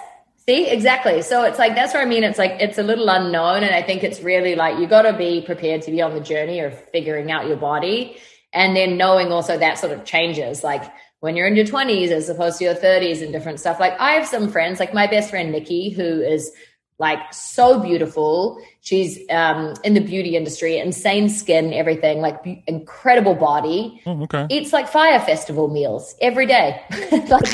[0.47, 1.21] See, exactly.
[1.23, 2.23] So it's like that's what I mean.
[2.23, 5.13] It's like it's a little unknown, and I think it's really like you got to
[5.13, 8.17] be prepared to be on the journey of figuring out your body,
[8.53, 10.63] and then knowing also that sort of changes.
[10.63, 10.83] Like
[11.19, 13.79] when you're in your 20s as opposed to your 30s and different stuff.
[13.79, 16.51] Like I have some friends, like my best friend Nikki, who is
[16.99, 18.59] like so beautiful.
[18.81, 24.01] She's um, in the beauty industry, insane skin, everything, like be- incredible body.
[24.05, 24.47] Oh, okay.
[24.49, 26.81] Eats like Fyre Festival meals every day.
[27.29, 27.45] like,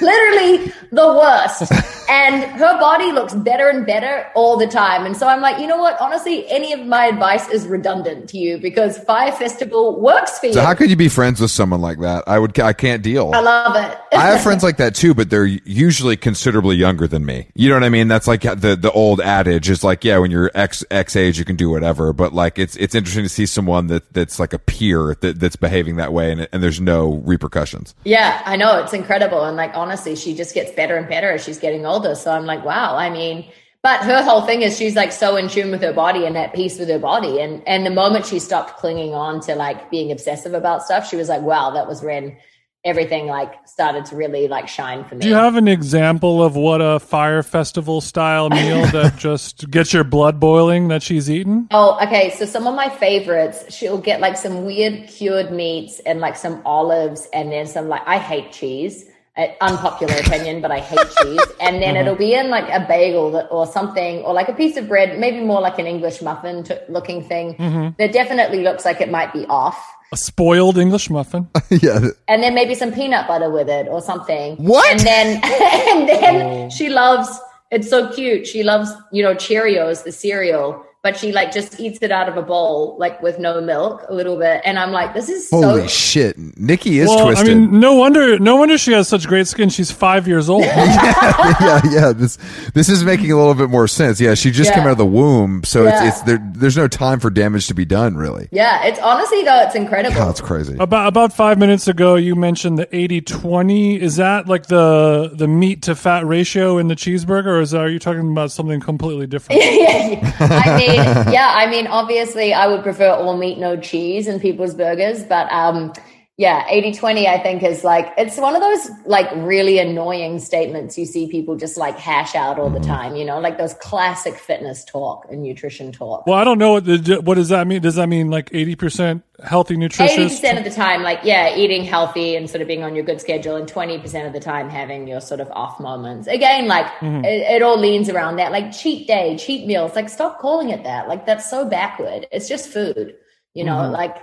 [0.00, 1.70] literally the worst.
[2.08, 5.04] and her body looks better and better all the time.
[5.04, 6.00] And so I'm like, you know what?
[6.00, 10.52] Honestly, any of my advice is redundant to you because Fyre Festival works for you.
[10.54, 12.24] So how could you be friends with someone like that?
[12.26, 12.58] I would.
[12.58, 13.32] I can't deal.
[13.34, 13.98] I love it.
[14.12, 17.48] I have friends like that too, but they're usually considerably younger than me.
[17.54, 18.08] You know what I mean?
[18.08, 21.44] That's like the the old adage is like, yeah, when you're X X age, you
[21.44, 22.12] can do whatever.
[22.12, 25.56] But like, it's it's interesting to see someone that that's like a peer that, that's
[25.56, 27.94] behaving that way, and and there's no repercussions.
[28.04, 31.44] Yeah, I know it's incredible, and like honestly, she just gets better and better as
[31.44, 32.14] she's getting older.
[32.14, 32.96] So I'm like, wow.
[32.96, 33.50] I mean.
[33.80, 36.52] But her whole thing is she's like so in tune with her body and at
[36.52, 37.40] peace with her body.
[37.40, 41.14] And and the moment she stopped clinging on to like being obsessive about stuff, she
[41.14, 42.36] was like, wow, that was when
[42.84, 45.20] everything like started to really like shine for me.
[45.22, 49.92] Do you have an example of what a Fyre Festival style meal that just gets
[49.92, 51.68] your blood boiling that she's eaten?
[51.70, 52.30] Oh, okay.
[52.30, 56.62] So some of my favorites, she'll get like some weird cured meats and like some
[56.64, 59.04] olives and then some like I hate cheese.
[59.38, 61.40] Uh, unpopular opinion, but I hate cheese.
[61.60, 64.76] And then it'll be in like a bagel that, or something, or like a piece
[64.76, 67.54] of bread, maybe more like an English muffin t- looking thing
[67.98, 69.78] that definitely looks like it might be off.
[70.12, 71.48] A spoiled English muffin.
[71.70, 72.08] yeah.
[72.26, 74.56] and then maybe some peanut butter with it or something.
[74.56, 74.90] What?
[74.90, 75.40] And then
[75.92, 77.28] and then she loves
[77.70, 78.46] it's so cute.
[78.46, 82.36] She loves, you know, Cheerios, the cereal, but she like just eats it out of
[82.36, 84.60] a bowl, like with no milk, a little bit.
[84.64, 87.48] And I'm like, this is Holy so shit, Nikki is well, twisted.
[87.48, 89.68] I mean, no wonder, no wonder she has such great skin.
[89.68, 90.64] She's five years old.
[90.64, 91.80] yeah, yeah.
[91.90, 92.36] yeah, This
[92.74, 94.20] this is making a little bit more sense.
[94.20, 94.76] Yeah, she just Yeah.
[94.76, 96.06] came out of the womb, so Yeah.
[96.08, 96.52] it's it's there.
[96.52, 98.48] There's no time for damage to be done, really.
[98.50, 100.16] Yeah, it's honestly though, it's incredible.
[100.16, 100.76] God, it's crazy.
[100.80, 104.00] about about five minutes ago, you mentioned the 80-20.
[104.00, 107.80] Is that like the the meat to fat ratio in the cheeseburger, or is that,
[107.80, 109.62] are you talking about something completely different?
[109.64, 110.87] yeah, I mean,
[111.32, 115.50] yeah, I mean, obviously, I would prefer all meat, no cheese in people's burgers, but
[115.52, 115.92] um,
[116.40, 120.96] yeah, 80 20, I think, is like, it's one of those like really annoying statements
[120.96, 124.36] you see people just like hash out all the time, you know, like those classic
[124.36, 126.28] fitness talk and nutrition talk.
[126.28, 127.82] Well, I don't know what the, what does that mean.
[127.82, 130.40] Does that mean like eighty percent healthy, nutritious?
[130.40, 133.20] 80% of the time, like, yeah, eating healthy and sort of being on your good
[133.20, 136.28] schedule, and 20% of the time having your sort of off moments.
[136.28, 137.24] Again, like, Mm-hmm.
[137.24, 139.94] it, it all leans around that, like cheat day, cheat meals.
[139.96, 141.08] Like, stop calling it that.
[141.08, 142.26] Like, that's so backward.
[142.32, 143.14] It's just food,
[143.54, 143.92] you know, Mm-hmm.
[143.92, 144.16] like,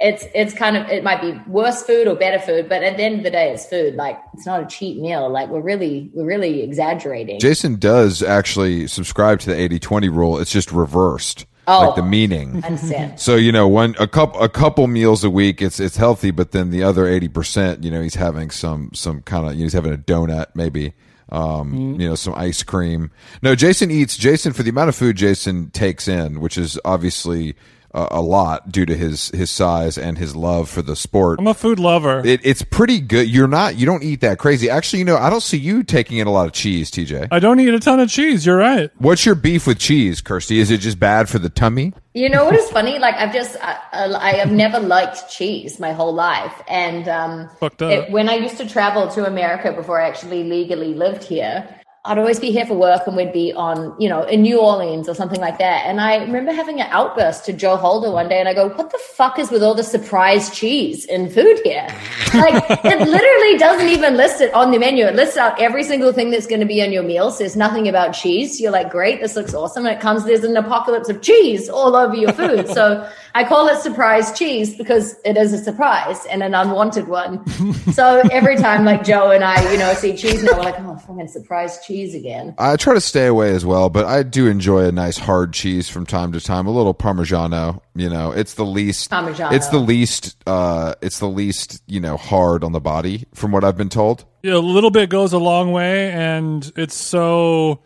[0.00, 3.02] it's it's kind of it might be worse food or better food, but at the
[3.02, 3.94] end of the day, it's food.
[3.96, 5.28] Like it's not a cheat meal.
[5.30, 7.38] Like we're really we're really exaggerating.
[7.40, 10.38] Jason does actually subscribe to the 80-20 rule.
[10.38, 11.86] It's just reversed, Oh.
[11.88, 12.64] like the meaning.
[12.64, 13.20] Understand.
[13.20, 16.52] So you know, one a couple a couple meals a week, it's it's healthy, but
[16.52, 19.64] then the other eighty percent, you know, he's having some some kind of you know,
[19.64, 20.94] he's having a donut maybe.
[21.32, 23.12] Um, you know, some ice cream.
[23.40, 24.16] No, Jason eats.
[24.16, 27.54] Jason for the amount of food Jason takes in, which is obviously
[27.94, 31.38] uh, a lot due to his his size and his love for the sport.
[31.38, 32.22] I'm a food lover.
[32.24, 33.28] It, it's pretty good.
[33.28, 33.76] You're not.
[33.76, 34.70] You don't eat that crazy.
[34.70, 37.28] Actually, you know, I don't see you taking in a lot of cheese, TJ.
[37.30, 38.46] I don't eat a ton of cheese.
[38.46, 38.90] You're right.
[38.98, 40.58] What's your beef with cheese, Kirsty?
[40.60, 41.92] Is it just bad for the tummy?
[42.14, 42.98] You know what is funny?
[42.98, 47.82] Like I've just I, I have never liked cheese my whole life, and um, Fucked
[47.82, 47.90] up.
[47.92, 51.68] it- when I used to travel to America before I actually legally lived here,
[52.02, 55.06] I'd always be here for work, and we'd be on you know in New Orleans
[55.06, 55.84] or something like that.
[55.84, 58.90] And I remember having an outburst to Joe Holder one day, and I go, "What
[58.90, 61.86] the fuck is with all the surprise cheese in food here?
[62.30, 65.04] Like it literally doesn't even list it on the menu.
[65.04, 67.32] It lists out every single thing that's going to be on your meal.
[67.32, 68.60] Says nothing about cheese.
[68.60, 69.84] You're like, great, this looks awesome.
[69.84, 72.68] And it comes there's an apocalypse of cheese all over your food.
[72.68, 77.44] So I call it surprise cheese because it is a surprise and an unwanted one.
[77.92, 80.96] so every time like Joe and I, you know, see cheese now, we're like, oh,
[80.98, 82.54] fucking surprise cheese again.
[82.58, 85.88] I try to stay away as well, but I do enjoy a nice hard cheese
[85.88, 86.66] from time to time.
[86.66, 89.10] A little Parmigiano, you know, it's the least.
[89.10, 89.52] Parmigiano.
[89.52, 90.36] It's the least.
[90.46, 94.24] Uh, it's the least, you know, hard on the body, from what I've been told.
[94.42, 97.82] Yeah, a little bit goes a long way, and it's so,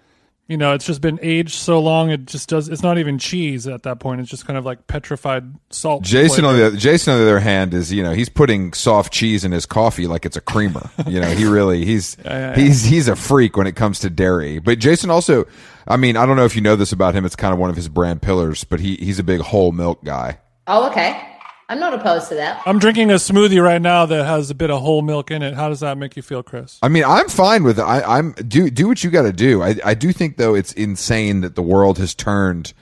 [0.46, 2.11] you know, it's just been aged so long.
[2.11, 2.68] It just does.
[2.68, 4.20] It's not even cheese at that point.
[4.20, 6.02] It's just kind of like petrified salt.
[6.02, 9.44] Jason on the Jason on the other hand is you know he's putting soft cheese
[9.44, 10.90] in his coffee like it's a creamer.
[11.07, 14.59] you know he really he's yeah, he's he's a freak when it comes to dairy.
[14.59, 15.46] But Jason also,
[15.88, 17.24] I mean, I don't know if you know this about him.
[17.24, 20.04] It's kind of one of his brand pillars, but he he's a big whole milk
[20.04, 20.40] guy.
[20.66, 21.34] Oh, okay.
[21.68, 22.62] I'm not opposed to that.
[22.66, 25.55] I'm drinking a smoothie right now that has a bit of whole milk in it.
[25.55, 26.79] How does that make you feel, Chris?
[26.83, 27.83] I mean, I'm fine with it.
[27.83, 29.62] I, I'm do do what you got to do.
[29.62, 32.74] I I do think though it's insane that the world has turned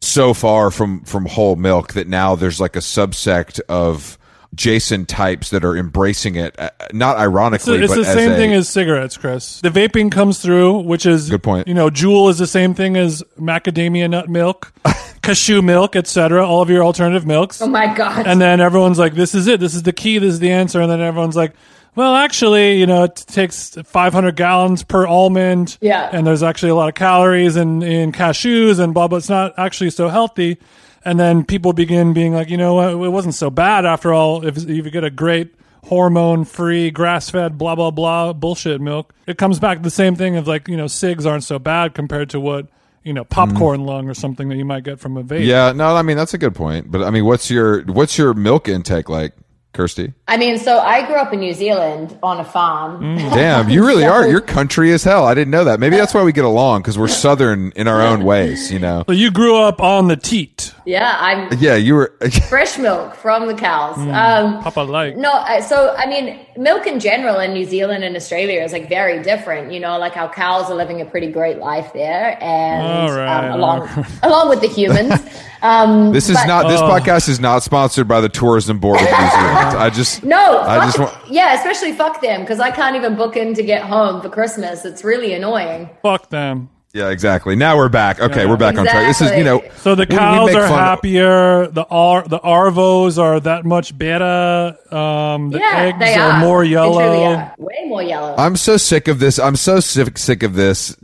[0.00, 4.18] so far from from whole milk that now there's like a subsect of
[4.54, 6.54] Jason types that are embracing it.
[6.58, 9.60] uh, Not It's, ironically, it's but the as same a- thing as cigarettes, Chris.
[9.60, 11.68] The vaping comes through, which is Good point.
[11.68, 14.72] You know, Juul is the same thing as macadamia nut milk,
[15.22, 16.46] cashew milk, etc.
[16.46, 17.62] All of your alternative milks.
[17.62, 18.26] Oh my God.
[18.26, 19.58] And then everyone's like, "This is it.
[19.60, 20.18] This is the key.
[20.18, 21.54] This is the answer." And then everyone's like,
[21.94, 25.76] well, actually, you know, it takes 500 gallons per almond.
[25.82, 26.08] Yeah.
[26.10, 29.18] And there's actually a lot of calories in, in cashews and blah, blah.
[29.18, 30.56] It's not actually so healthy.
[31.04, 32.90] And then people begin being like, you know what?
[32.90, 34.46] It wasn't so bad after all.
[34.46, 39.14] If, if you get a great hormone free, grass fed, blah, blah, blah bullshit milk,
[39.26, 41.94] it comes back to the same thing of like, you know, cigs aren't so bad
[41.94, 42.68] compared to what,
[43.02, 45.44] you know, popcorn lung or something that you might get from a vape.
[45.44, 46.90] Yeah, no, I mean that's a good point.
[46.90, 49.34] But I mean, what's your what's your milk intake like,
[49.72, 50.12] Kirsty?
[50.28, 53.02] I mean, so I grew up in New Zealand on a farm.
[53.02, 53.18] Mm.
[53.34, 54.28] Damn, you really are.
[54.28, 55.26] You're country as hell.
[55.26, 55.80] I didn't know that.
[55.80, 58.70] Maybe that's why we get along because we're southern in our own ways.
[58.70, 59.02] You know.
[59.06, 60.72] So you grew up on the teat.
[60.84, 62.14] Yeah, I'm Yeah, you were.
[62.48, 63.96] fresh milk from the cows.
[63.96, 64.14] Mm.
[64.14, 65.16] Um, Papa like.
[65.16, 69.22] no, so I mean, milk in general in New Zealand and Australia is like very
[69.22, 69.72] different.
[69.72, 73.50] You know, like our cows are living a pretty great life there, and All right,
[73.50, 75.14] um, along along with the humans.
[75.62, 76.68] Um, This is but- not.
[76.68, 76.88] This Oh.
[76.88, 79.78] podcast is not sponsored by the tourism board of New Zealand.
[79.86, 80.24] I just.
[80.24, 81.30] No, I fuck- just want.
[81.30, 84.84] yeah, especially fuck them because I can't even book in to get home for Christmas.
[84.84, 85.88] It's really annoying.
[86.02, 86.70] Fuck them.
[86.94, 87.56] Yeah, exactly.
[87.56, 88.20] Now we're back.
[88.20, 89.06] Okay, we're back on track.
[89.06, 89.60] This is you know.
[89.60, 89.80] Exactly.
[89.80, 91.66] So the we- we cows make are fun of- happier.
[91.68, 94.76] The ar- the arvos are that much better.
[94.94, 97.32] Um, the Yeah, eggs they are, are more They yellow.
[97.34, 97.54] are.
[97.56, 98.34] way more yellow.
[98.36, 99.38] I'm so sick of this.
[99.38, 100.94] I'm so sick sick of this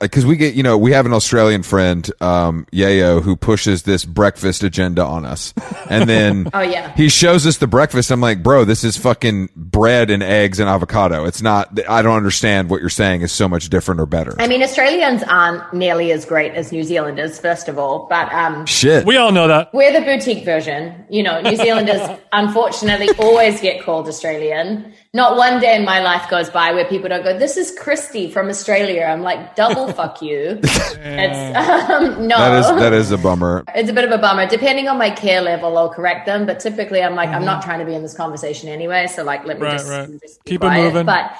[0.00, 4.04] because we get you know we have an Australian friend, um, Yayo, who pushes this
[4.04, 5.52] breakfast agenda on us,
[5.90, 6.92] and then Oh, yeah.
[6.94, 8.12] he shows us the breakfast.
[8.12, 11.24] I'm like, bro, this is fucking bread and eggs and avocado.
[11.24, 11.80] It's not.
[11.88, 14.36] I don't understand what you're saying is so much different or better.
[14.38, 18.66] I mean, Australians aren't nearly as great as New Zealanders, first of all, but um,
[18.66, 19.06] Shit.
[19.06, 19.72] We all know that.
[19.72, 21.04] we're the boutique version.
[21.08, 22.02] You know, New Zealanders
[22.32, 24.92] unfortunately always get called Australian.
[25.14, 28.30] Not one day in my life goes by where people don't go, "This is Christy
[28.30, 30.60] from Australia." I'm like, double fuck you.
[30.62, 31.56] It's
[31.90, 32.36] um, no.
[32.38, 33.64] that is that is a bummer.
[33.74, 34.46] It's a bit of a bummer.
[34.48, 36.46] Depending on my care level, I'll correct them.
[36.46, 39.06] But typically, I'm like, I'm not trying to be in this conversation anyway.
[39.06, 40.20] So like, let me Right, just, right.
[40.20, 41.06] just be Keep it moving.
[41.06, 41.34] But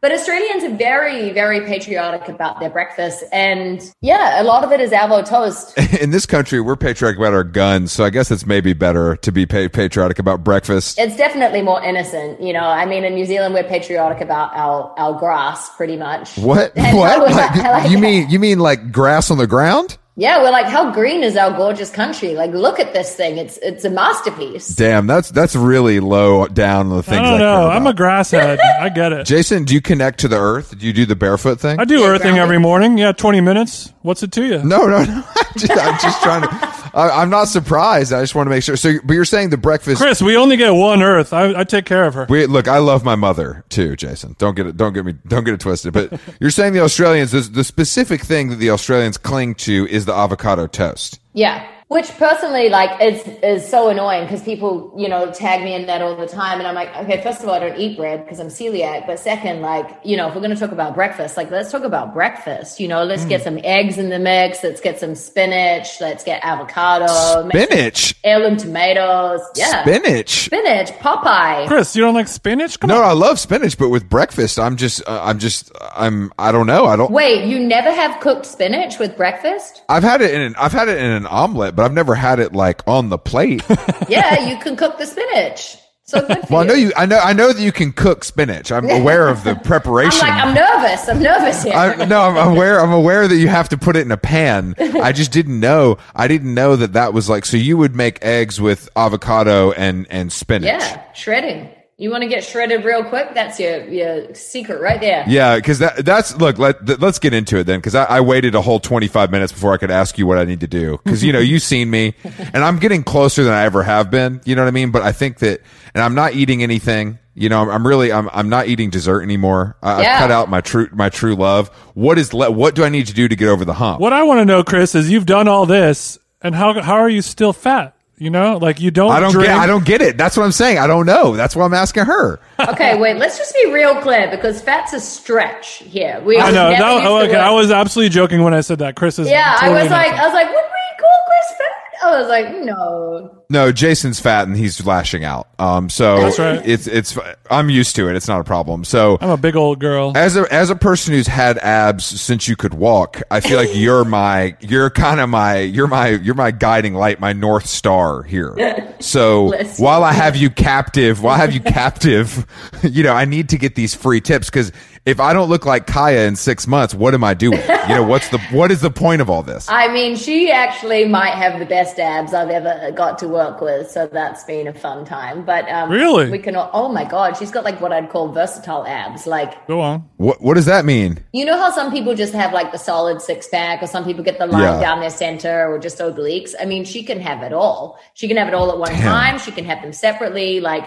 [0.00, 4.80] but Australians are very very patriotic about their breakfast, and yeah, a lot of it
[4.80, 5.76] is avo toast.
[6.00, 9.32] In this country, we're patriotic about our guns, so I guess it's maybe better to
[9.32, 10.98] be patriotic about breakfast.
[10.98, 12.60] it's definitely more innocent, you know.
[12.64, 16.36] I mean, in New Zealand, we're patriotic about our our grass, pretty much.
[16.36, 16.72] What?
[16.76, 17.18] And What?
[17.30, 19.98] Like, like- you mean you mean like grass on the ground?
[20.20, 22.34] Yeah, we're like, how green is our gorgeous country?
[22.34, 23.38] Like, look at this thing.
[23.38, 24.66] It's it's a masterpiece.
[24.74, 27.18] Damn, that's that's really low down on the things.
[27.20, 27.68] I don't know.
[27.68, 28.58] I am a grasshead.
[28.80, 29.26] I get it.
[29.28, 30.76] Jason, do you connect to the earth?
[30.76, 31.78] Do you do the barefoot thing?
[31.78, 32.42] I do Yeah, earthing grounded.
[32.42, 32.98] every morning.
[32.98, 33.92] Yeah, 20 minutes.
[34.02, 34.58] What's it to you?
[34.64, 35.24] No, no, no.
[35.36, 36.48] I'm just, I'm just trying to.
[36.94, 38.12] I, I'm not surprised.
[38.12, 38.74] I just want to make sure.
[38.76, 40.00] So, but you're saying the breakfast.
[40.02, 41.32] Chris, we only get one Earth.
[41.32, 42.26] I, I take care of her.
[42.28, 44.34] We, look, I love my mother too, Jason.
[44.38, 44.76] Don't get it.
[44.76, 45.14] Don't get me.
[45.28, 45.92] Don't get it twisted.
[45.92, 47.30] But you're saying the Australians.
[47.30, 51.20] The, the specific thing that the Australians cling to is the avocado toast.
[51.34, 51.70] Yeah.
[51.88, 56.02] Which personally, like, is is so annoying because people, you know, tag me in that
[56.02, 58.40] all the time, and I'm like, okay, first of all, I don't eat bread because
[58.40, 61.50] I'm celiac, but second, like, you know, if we're going to talk about breakfast, like,
[61.50, 62.78] let's talk about breakfast.
[62.78, 64.62] You know, let's get some eggs in the mix.
[64.62, 65.98] Let's get some spinach.
[65.98, 68.14] Let's get avocado, Spinach.
[68.22, 69.40] heirloom tomatoes.
[69.56, 70.28] Yeah, Spinach.
[70.44, 71.68] spinach, Popeye.
[71.68, 72.78] Chris, you don't like spinach?
[72.80, 73.04] Come No, on.
[73.04, 76.84] I love spinach, but with breakfast, I'm just, uh, I'm just, I'm, I don't know.
[76.84, 77.10] I don't.
[77.10, 79.82] Wait, you never have cooked spinach with breakfast?
[79.88, 82.40] I've had it in an, I've had it in an omelet, but I've never had
[82.40, 83.62] it like on the plate.
[84.08, 85.76] yeah, you can cook the spinach.
[86.02, 88.72] So well, I know you, I know, I know that you can cook spinach.
[88.72, 90.26] I'm aware of the I'm preparation.
[90.26, 91.08] like, I'm nervous.
[91.08, 91.74] I'm nervous here.
[91.74, 92.80] I, no, I'm aware.
[92.80, 94.74] I'm aware that you have to put it in a pan.
[94.80, 95.98] I just didn't know.
[96.16, 97.46] I didn't know that that was like.
[97.46, 100.66] So you would make eggs with avocado and and spinach.
[100.66, 101.70] Yeah, shredding.
[102.00, 103.34] You want to get shredded real quick?
[103.34, 105.24] That's your your secret right there.
[105.26, 106.56] Yeah, because that that's look.
[106.56, 109.72] Let let's get into it then, because I, I waited a whole 25 minutes before
[109.72, 111.00] I could ask you what I need to do.
[111.02, 114.40] Because you know you've seen me, and I'm getting closer than I ever have been.
[114.44, 114.92] You know what I mean?
[114.92, 115.60] But I think that,
[115.92, 117.18] and I'm not eating anything.
[117.34, 119.76] You know, I'm, I'm really, I'm, I'm not eating dessert anymore.
[119.82, 120.12] I, Yeah.
[120.14, 121.68] I've cut out my true, my true love.
[121.94, 124.00] What is, le- what do I need to do to get over the hump?
[124.00, 127.08] What I want to know, Chris, is you've done all this, and how how are
[127.08, 127.96] you still fat?
[128.18, 129.12] You know, like you don't.
[129.12, 129.46] I don't drink.
[129.46, 129.56] get.
[129.56, 130.18] I don't get it.
[130.18, 130.78] That's what I'm saying.
[130.78, 131.36] I don't know.
[131.36, 132.40] That's why I'm asking her.
[132.58, 133.16] Okay, wait.
[133.16, 136.20] Let's just be real clear because fat's a stretch here.
[136.24, 136.70] We I know.
[136.70, 138.96] That, used oh, okay, I was absolutely joking when I said that.
[138.96, 139.28] Chris is.
[139.28, 140.20] Yeah, totally I was like, fat.
[140.20, 141.77] I was like, would we call Chris fat?
[142.02, 143.44] I was like, no.
[143.50, 145.48] No, Jason's fat and he's lashing out.
[145.58, 146.66] Um, so That's right.
[146.68, 147.18] it's it's
[147.50, 148.14] I'm used to it.
[148.14, 148.84] It's not a problem.
[148.84, 150.12] So I'm a big old girl.
[150.14, 153.70] as a as a person who's had abs since you could walk, I feel like
[153.72, 158.22] you're my you're kind of my you're my you're my guiding light, my north star
[158.22, 158.54] here.
[159.00, 162.46] So while I have you captive, while I have you captive,
[162.82, 164.72] you know, I need to get these free tips because
[165.08, 167.60] if I don't look like Kaia in six months, what am I doing?
[167.88, 169.66] You know, what's the what is the point of all this?
[169.70, 173.90] I mean, she actually might have the best abs I've ever got to work with,
[173.90, 175.46] so that's been a fun time.
[175.46, 176.30] But um, Really?
[176.30, 176.54] we can.
[176.56, 179.26] Oh my god, she's got like what I'd call versatile abs.
[179.26, 180.06] Like Go on.
[180.18, 181.18] What what does that mean?
[181.32, 184.22] you know how some people just have like the solid six pack, or some people
[184.22, 184.80] get the line Yeah.
[184.80, 186.54] down their center, or just obliques.
[186.60, 187.98] I mean, she can have it all.
[188.12, 189.02] She can have it all at one Damn.
[189.02, 189.38] time.
[189.38, 190.60] She can have them separately.
[190.60, 190.84] Like.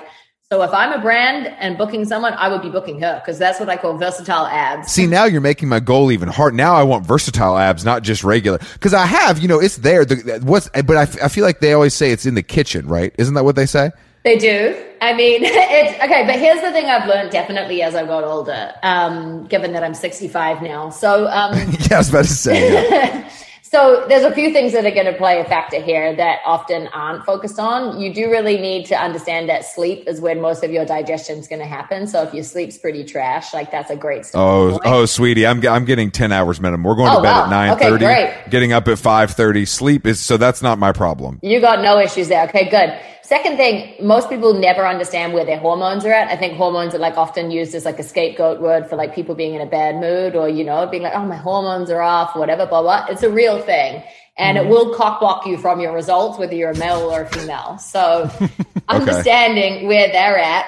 [0.52, 3.58] So if I'm a brand and booking someone, I would be booking her because that's
[3.62, 4.92] what I call versatile abs.
[4.92, 6.54] See, now you're making my goal even hard.
[6.54, 8.58] Now I want versatile abs, not just regular.
[8.74, 10.04] Because I have, you know, it's there.
[10.04, 12.86] The, what's, but I, f- I feel like they always say it's in the kitchen,
[12.90, 13.16] right?
[13.18, 13.92] Isn't that what they say?
[14.26, 14.76] They do.
[15.02, 18.74] I mean, it's okay, but here's the thing I've learned definitely as I got older,
[18.84, 20.90] um, given that I'm 65 now.
[20.90, 21.54] So, um,
[21.90, 22.74] Yeah, I was about to say.
[22.74, 23.32] yeah.
[23.72, 26.88] so there's a few things that are going to play a factor here that often
[26.88, 28.02] aren't focused on.
[28.02, 31.48] You do really need to understand that sleep is when most of your digestion is
[31.48, 32.06] going to happen.
[32.06, 34.82] So if your sleep's pretty trash, like that's a great Oh, point.
[34.84, 36.84] oh, sweetie, I'm, I'm getting 10 hours minimum.
[36.84, 37.44] We're going to Oh, bed wow.
[37.46, 38.06] at nine Okay, thirty.
[38.06, 38.34] great.
[38.50, 39.66] Getting up at 5.30.
[39.66, 41.40] Sleep is, so that's not my problem.
[41.42, 42.44] You got no issues there.
[42.50, 43.00] Okay, good.
[43.32, 46.28] Second thing, most people never understand where their hormones are at.
[46.28, 49.36] I think hormones are like often used as like a scapegoat word for like people
[49.36, 52.36] being in a bad mood or, you know, being like, oh, my hormones are off,
[52.36, 53.06] whatever, blah, blah.
[53.10, 54.04] It's a real thing.
[54.38, 54.72] And it mm-hmm.
[54.72, 57.78] will cock block you from your results, whether you're a male or a female.
[57.78, 58.30] So
[58.90, 60.66] understanding where they're at.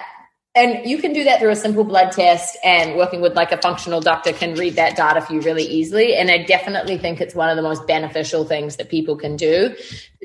[0.55, 3.57] And you can do that through a simple blood test and working with like a
[3.57, 6.15] functional doctor can read that data for you really easily.
[6.15, 9.75] And I definitely think it's one of the most beneficial things that people can do.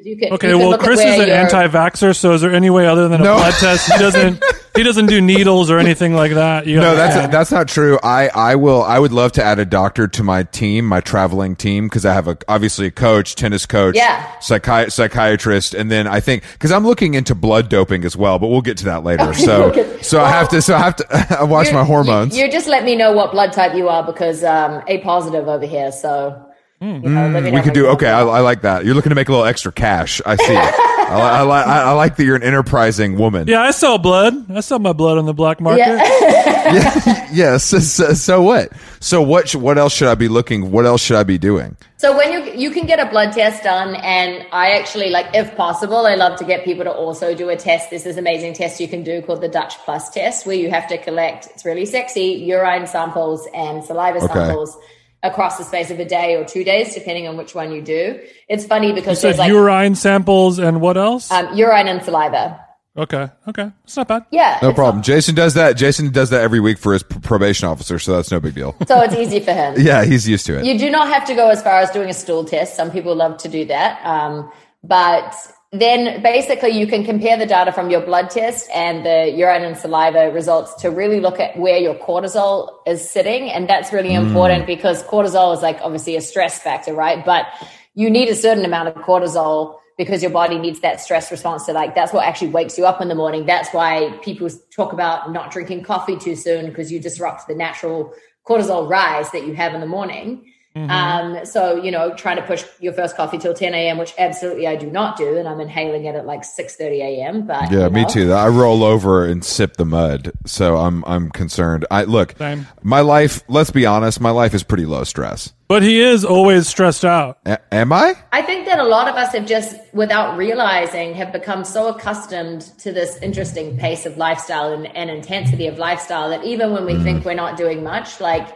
[0.04, 2.86] You can, Okay, you can well, Chris is an anti-vaxxer, so is there any way
[2.86, 3.34] other than a No.
[3.36, 3.90] blood test?
[3.92, 4.42] He doesn't.
[4.76, 6.66] he doesn't do needles or anything like that.
[6.66, 7.98] You No, gotta- that's that's not true.
[8.02, 11.56] I I will I would love to add a doctor to my team, my traveling
[11.56, 14.24] team, because I have a obviously a coach, tennis coach, Yeah.
[14.40, 18.48] psychi- psychiatrist, and then I think because I'm looking into blood doping as well, but
[18.48, 19.32] we'll get to that later.
[19.34, 20.00] So Okay.
[20.02, 22.36] so I have to so I have to watch my hormones.
[22.38, 25.48] You, you just let me know what blood type you are because um, A positive
[25.48, 25.90] over here.
[25.90, 26.44] So
[26.80, 27.02] you mm.
[27.02, 28.08] know, mm, let we could how you do okay.
[28.08, 28.20] I.
[28.20, 28.84] I like that.
[28.84, 30.20] You're looking to make a little extra cash.
[30.24, 30.56] I see.
[31.08, 33.48] I, li- I, I, I like that you're an enterprising woman.
[33.48, 34.50] Yeah, I sell blood.
[34.50, 36.00] I sell my blood on the black market.
[36.68, 37.28] Yeah.
[37.32, 37.64] Yes.
[37.64, 38.70] So, so, so what?
[39.00, 39.48] So what?
[39.48, 40.70] sh- What else should I be looking?
[40.70, 41.78] What else should I be doing?
[41.96, 45.56] So when you you can get a blood test done, and I actually like, if
[45.56, 47.88] possible, I love to get people to also do a test.
[47.88, 50.68] This is an amazing test you can do called the Dutch Plus test, where you
[50.70, 51.46] have to collect.
[51.46, 54.34] It's really sexy urine samples and saliva Okay.
[54.34, 54.76] samples
[55.22, 58.20] across the space of a day or two days, depending on which one you do.
[58.48, 61.30] It's funny You because said like urine samples and what else?
[61.32, 62.64] um, urine and saliva.
[62.96, 64.24] okay, okay, it's not bad.
[64.30, 65.02] Yeah, No it's problem.
[65.02, 65.76] Jason does that.
[65.76, 68.76] Jason does that every week for his p- probation officer, so that's no big deal.
[68.86, 69.74] so it's easy for him.
[69.78, 70.64] yeah, he's used to it.
[70.64, 72.76] You do not have to go as far as doing a stool test.
[72.76, 74.04] Some people love to do that.
[74.04, 74.50] Um,
[74.84, 75.34] but
[75.70, 79.76] then basically you can compare the data from your blood test and the urine and
[79.76, 83.50] saliva results to really look at where your cortisol is sitting.
[83.50, 84.26] And that's really hmm.
[84.26, 87.22] important because cortisol is like obviously a stress factor, right?
[87.24, 87.46] But
[87.94, 91.72] you need a certain amount of cortisol because your body needs that stress response to
[91.72, 93.44] like that's what actually wakes you up in the morning.
[93.44, 98.14] That's why people talk about not drinking coffee too soon because you disrupt the natural
[98.46, 100.50] cortisol rise that you have in the morning.
[100.90, 104.66] Um, so you know, trying to push your first coffee till 10 a.m., which absolutely
[104.66, 107.46] I do not do, and I'm inhaling it at like 6:30 a.m.
[107.46, 108.32] But Yeah, you me too.
[108.32, 111.86] I roll over and sip the mud, so I'm I'm concerned.
[111.90, 112.66] I look, Same.
[112.82, 113.42] my life.
[113.48, 115.52] Let's be honest, my life is pretty low stress.
[115.68, 117.38] But he is always stressed out.
[117.44, 118.14] A- am I?
[118.32, 122.62] I think that a lot of us have just, without realizing, have become so accustomed
[122.78, 126.98] to this interesting pace of lifestyle and, and intensity of lifestyle that even when we
[127.02, 128.48] think we're not doing much, like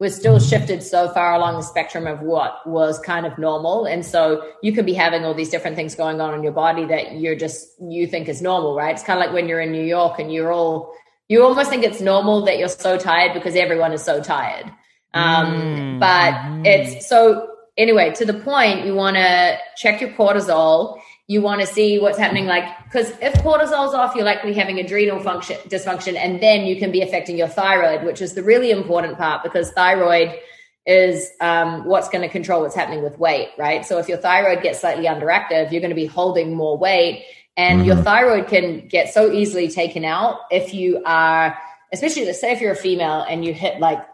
[0.00, 3.86] we're still shifted so far along the spectrum of what was kind of normal.
[3.86, 6.84] And so you could be having all these different things going on in your body
[6.86, 8.94] that you're just, you think is normal, right?
[8.94, 10.92] It's kind of like when you're in New York and you're all,
[11.28, 14.70] you almost think it's normal that you're so tired because everyone is so tired.
[15.14, 16.34] Um, but
[16.66, 20.98] it's so anyway, to the point, you want to check your cortisol.
[21.26, 25.20] You want to see what's happening, like, because if cortisol's off, you're likely having adrenal
[25.20, 29.16] function dysfunction, and then you can be affecting your thyroid, which is the really important
[29.16, 30.38] part because thyroid
[30.84, 33.86] is um, what's going to control what's happening with weight, right?
[33.86, 37.24] So if your thyroid gets slightly underactive, you're going to be holding more weight,
[37.56, 41.56] and your thyroid can get so easily taken out if you are,
[41.92, 44.04] especially let's say if you're a female and you hit like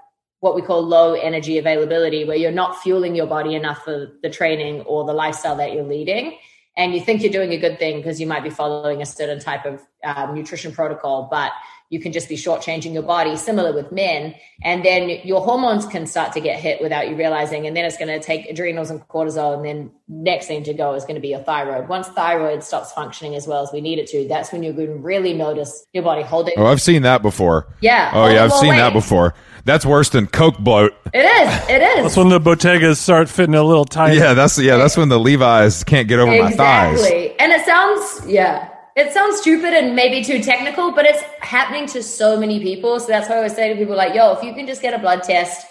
[0.40, 4.30] what we call low energy availability, where you're not fueling your body enough for the
[4.30, 6.38] training or the lifestyle that you're leading.
[6.80, 9.38] And you think you're doing a good thing because you might be following a certain
[9.38, 11.52] type of um, nutrition protocol, but
[11.90, 14.34] you can just be shortchanging your body, similar with men.
[14.62, 17.66] And then your hormones can start to get hit without you realizing.
[17.66, 19.56] And then it's going to take adrenals and cortisol.
[19.56, 21.88] And then next thing to go is going to be your thyroid.
[21.88, 24.86] Once thyroid stops functioning as well as we need it to, that's when you're going
[24.86, 26.54] to really notice your body holding.
[26.56, 27.66] Oh, I've seen that before.
[27.80, 28.12] Yeah.
[28.14, 28.78] Oh, yeah, I've seen wait.
[28.78, 29.34] that before.
[29.64, 30.94] That's worse than Coke bloat.
[31.12, 31.68] It is.
[31.68, 32.02] It is.
[32.04, 34.14] That's when the Bottegas start fitting a little tight.
[34.14, 37.00] Yeah, that's yeah, that's when the Levi's can't get over my thighs.
[37.00, 37.38] Exactly.
[37.38, 42.02] And it sounds, yeah, it sounds stupid and maybe too technical, but it's happening to
[42.02, 42.98] so many people.
[43.00, 44.94] So that's why I always say to people like, yo, if you can just get
[44.94, 45.66] a blood test,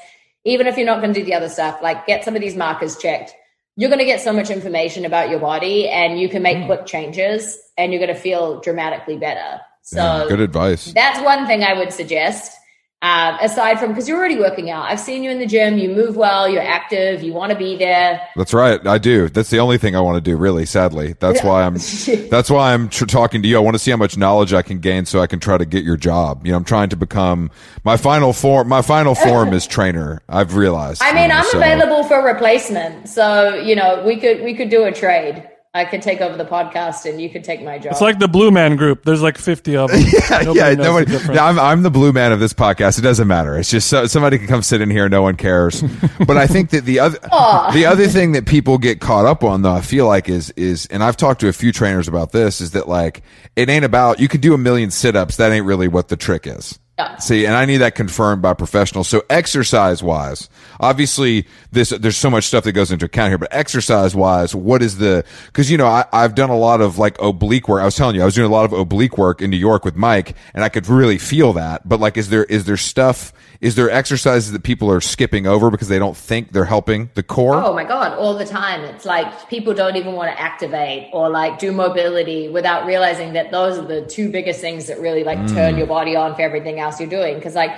[0.46, 2.56] even if you're not going to do the other stuff, like get some of these
[2.56, 3.34] markers checked,
[3.76, 6.66] you're going to get so much information about your body and you can make hmm.
[6.66, 9.62] quick changes and you're going to feel dramatically better.
[9.84, 10.92] So Yeah, good advice.
[10.94, 12.59] that's one thing I would suggest.
[13.02, 15.78] Um, aside from because you're already working out, I've seen you in the gym.
[15.78, 16.50] You move well.
[16.50, 17.24] You're active.
[17.24, 18.22] You want to be there.
[18.36, 18.86] That's right.
[18.86, 19.30] I do.
[19.30, 21.16] That's the only thing I want to do, really, sadly.
[21.18, 21.76] That's why I'm
[22.30, 23.56] that's why I'm tr- talking to you.
[23.56, 25.66] I want to see how much knowledge I can gain so I can try to
[25.66, 26.46] get your job.
[26.46, 27.52] You know, I'm trying to become
[27.86, 30.22] my final form my final form is trainer.
[30.28, 31.02] I've realized.
[31.02, 33.08] I you mean, know, I'm so- available for replacement.
[33.08, 35.48] So, you know, we could we could do a trade.
[35.72, 37.92] I could take over the podcast and you could take my job.
[37.92, 39.04] It's like the Blue Man Group.
[39.04, 40.00] There's like 50 of them.
[40.32, 41.06] Nobody yeah, knows the nobody.
[41.12, 41.36] difference.
[41.36, 42.98] no, I'm I'm the blue man of this podcast.
[42.98, 43.56] It doesn't matter.
[43.56, 45.84] It's just so, somebody can come sit in here no one cares.
[46.26, 49.62] but I think that the other the other thing that people get caught up on
[49.62, 52.62] though, I feel like is is and I've talked to a few trainers about this
[52.62, 53.22] is that like
[53.56, 55.36] it ain't about you could do a million sit ups.
[55.36, 56.80] That ain't really what the trick is.
[57.00, 57.16] Yeah.
[57.16, 59.08] See, and I need that confirmed by professionals.
[59.08, 60.50] So exercise wise,
[60.82, 64.82] obviously this, there's so much stuff that goes into account here, but exercise wise, what
[64.82, 65.24] is the,
[65.54, 67.82] cause you know, I, I've done a lot of like oblique work.
[67.82, 69.86] I was telling you, I was doing a lot of oblique work in New York
[69.86, 71.88] with Mike and I could really feel that.
[71.88, 73.32] But like, is there, is there stuff,
[73.62, 77.24] is there exercises that people are skipping over because they don't think they're helping the
[77.24, 77.56] core?
[77.56, 78.82] Oh my God, all the time.
[78.82, 83.52] It's like people don't even want to activate or like do mobility without realizing that
[83.52, 85.54] those are the two biggest things that really like mm.
[85.54, 87.40] turn your body on for everything else you're doing.
[87.42, 87.76] Cause like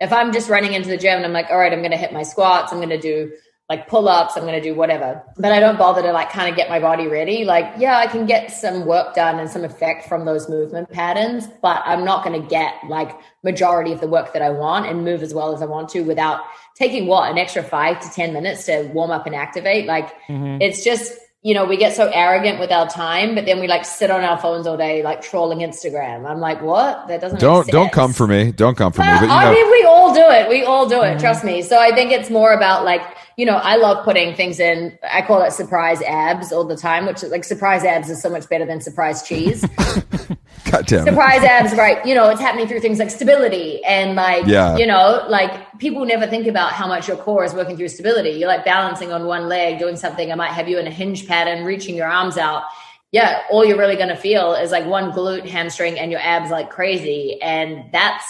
[0.00, 1.96] if I'm just running into the gym and I'm like, all right, I'm going to
[1.96, 3.32] hit my squats, I'm going to do
[3.70, 6.50] like pull ups, I'm going to do whatever, but I don't bother to like kind
[6.50, 7.44] of get my body ready.
[7.44, 11.48] Like, yeah, I can get some work done and some effect from those movement patterns,
[11.62, 15.02] but I'm not going to get like majority of the work that I want and
[15.02, 16.42] move as well as I want to without
[16.76, 19.86] taking what an extra five to 10 minutes to warm up and activate.
[19.86, 20.60] Like, mm-hmm.
[20.60, 21.14] it's just,
[21.44, 24.24] you know, we get so arrogant with our time, but then we like sit on
[24.24, 26.26] our phones all day, like trolling Instagram.
[26.26, 27.06] I'm like, what?
[27.06, 28.50] That doesn't don't, make don't come for me.
[28.50, 29.08] Don't come for me.
[29.08, 30.48] But you I know, mean, we all do it.
[30.48, 31.04] We all do it.
[31.04, 31.18] Mm-hmm.
[31.18, 31.60] Trust me.
[31.60, 33.02] So I think it's more about like,
[33.36, 34.98] you know, I love putting things in.
[35.12, 38.30] I call it surprise abs all the time, which is like surprise abs is so
[38.30, 39.66] much better than surprise cheese.
[40.70, 41.10] God damn it.
[41.10, 42.04] surprise abs, right?
[42.06, 44.76] You know, it's happening through things like stability and like, Yeah.
[44.76, 48.30] you know, like people never think about how much your core is working through stability.
[48.30, 50.32] You're like balancing on one leg, doing something.
[50.32, 52.64] I might have you in a hinge pattern, reaching your arms out.
[53.12, 56.50] Yeah, all you're really going to feel is like one glute, hamstring, and your abs
[56.50, 57.40] like crazy.
[57.40, 58.24] And that's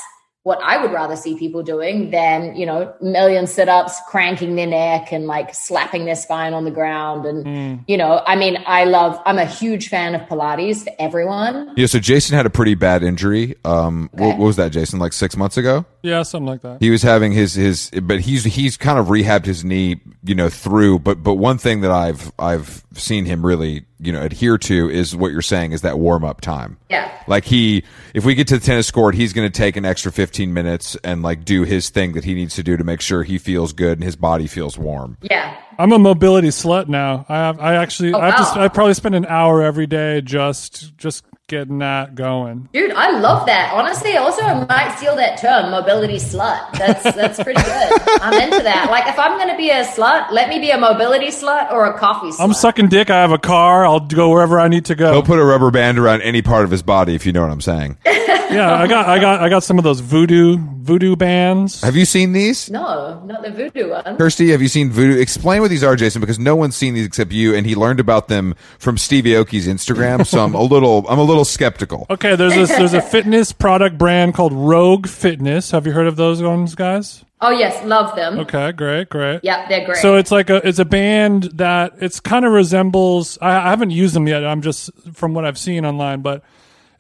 [0.45, 4.67] what I would rather see people doing than, you know, million sit ups, cranking their
[4.67, 7.25] neck and like slapping their spine on the ground.
[7.25, 11.73] And, you know, I mean, I love, I'm a huge fan of Pilates for everyone.
[11.77, 13.57] yeah, so Jason had a pretty bad injury.
[13.65, 14.99] Um, what, what was that, Jason?
[14.99, 15.87] Like six months ago?
[16.03, 16.77] yeah, something like that.
[16.81, 20.51] he was having his his but he's he's kind of rehabbed his knee you know
[20.51, 24.89] through but but one thing that i've i've seen him really you know adhere to
[24.91, 27.11] is what you're saying is that warm up time Yeah.
[27.27, 27.85] like he
[28.15, 30.97] if we get to the tennis court he's going to take an extra 15 minutes
[31.05, 33.73] and like do his thing that he needs to do to make sure he feels
[33.73, 35.57] good and his body feels warm Yeah.
[35.77, 37.27] I'm a mobility slut now.
[37.29, 38.61] I have, I actually, oh, I have to.
[38.61, 42.69] I probably spend an hour every day just, just getting that going.
[42.73, 43.73] Dude, I love that.
[43.75, 46.73] Honestly, also I might steal that term, mobility slut.
[46.73, 48.03] That's that's pretty good.
[48.23, 48.89] I'm into that.
[48.91, 51.99] Like if I'm gonna be a slut, let me be a mobility slut or a
[51.99, 52.41] coffee slut.
[52.41, 53.11] I'm sucking dick.
[53.11, 53.85] I have a car.
[53.85, 55.13] I'll go wherever I need to go.
[55.13, 57.51] he'll put a rubber band around any part of his body if you know what
[57.51, 57.97] i'm saying
[58.55, 61.81] Yeah, I got, I got, I got some of those voodoo, voodoo bands.
[61.83, 64.17] have you seen these no, not the voodoo one.
[64.17, 65.19] Kirsty, have you seen Voodoo?
[65.21, 68.01] Explain what these are, Jason, because no one's seen these except you, and he learned
[68.01, 70.27] about them from Stevie Aoki's Instagram.
[70.27, 72.07] So I'm a little, I'm a little skeptical.
[72.11, 75.71] Okay, there's a, there's a fitness product brand called Rogue Fitness.
[75.71, 77.25] Have you heard of those ones, guys?
[77.41, 78.39] Oh yes, love them.
[78.41, 79.41] Okay, great, great.
[79.43, 79.99] Yep, they're great.
[79.99, 83.37] So it's like a it's a band that it's kind of resembles.
[83.43, 84.45] I, I haven't used them yet.
[84.47, 86.43] I'm just from what I've seen online, but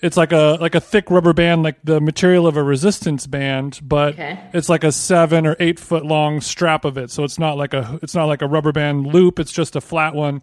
[0.05, 3.81] it's like a like a thick rubber band, like the material of a resistance band,
[3.83, 4.39] but Okay.
[4.53, 7.11] it's like a seven or eight foot long strap of it.
[7.11, 9.39] So it's not like a it's not like a rubber band loop.
[9.39, 10.43] It's just a flat one,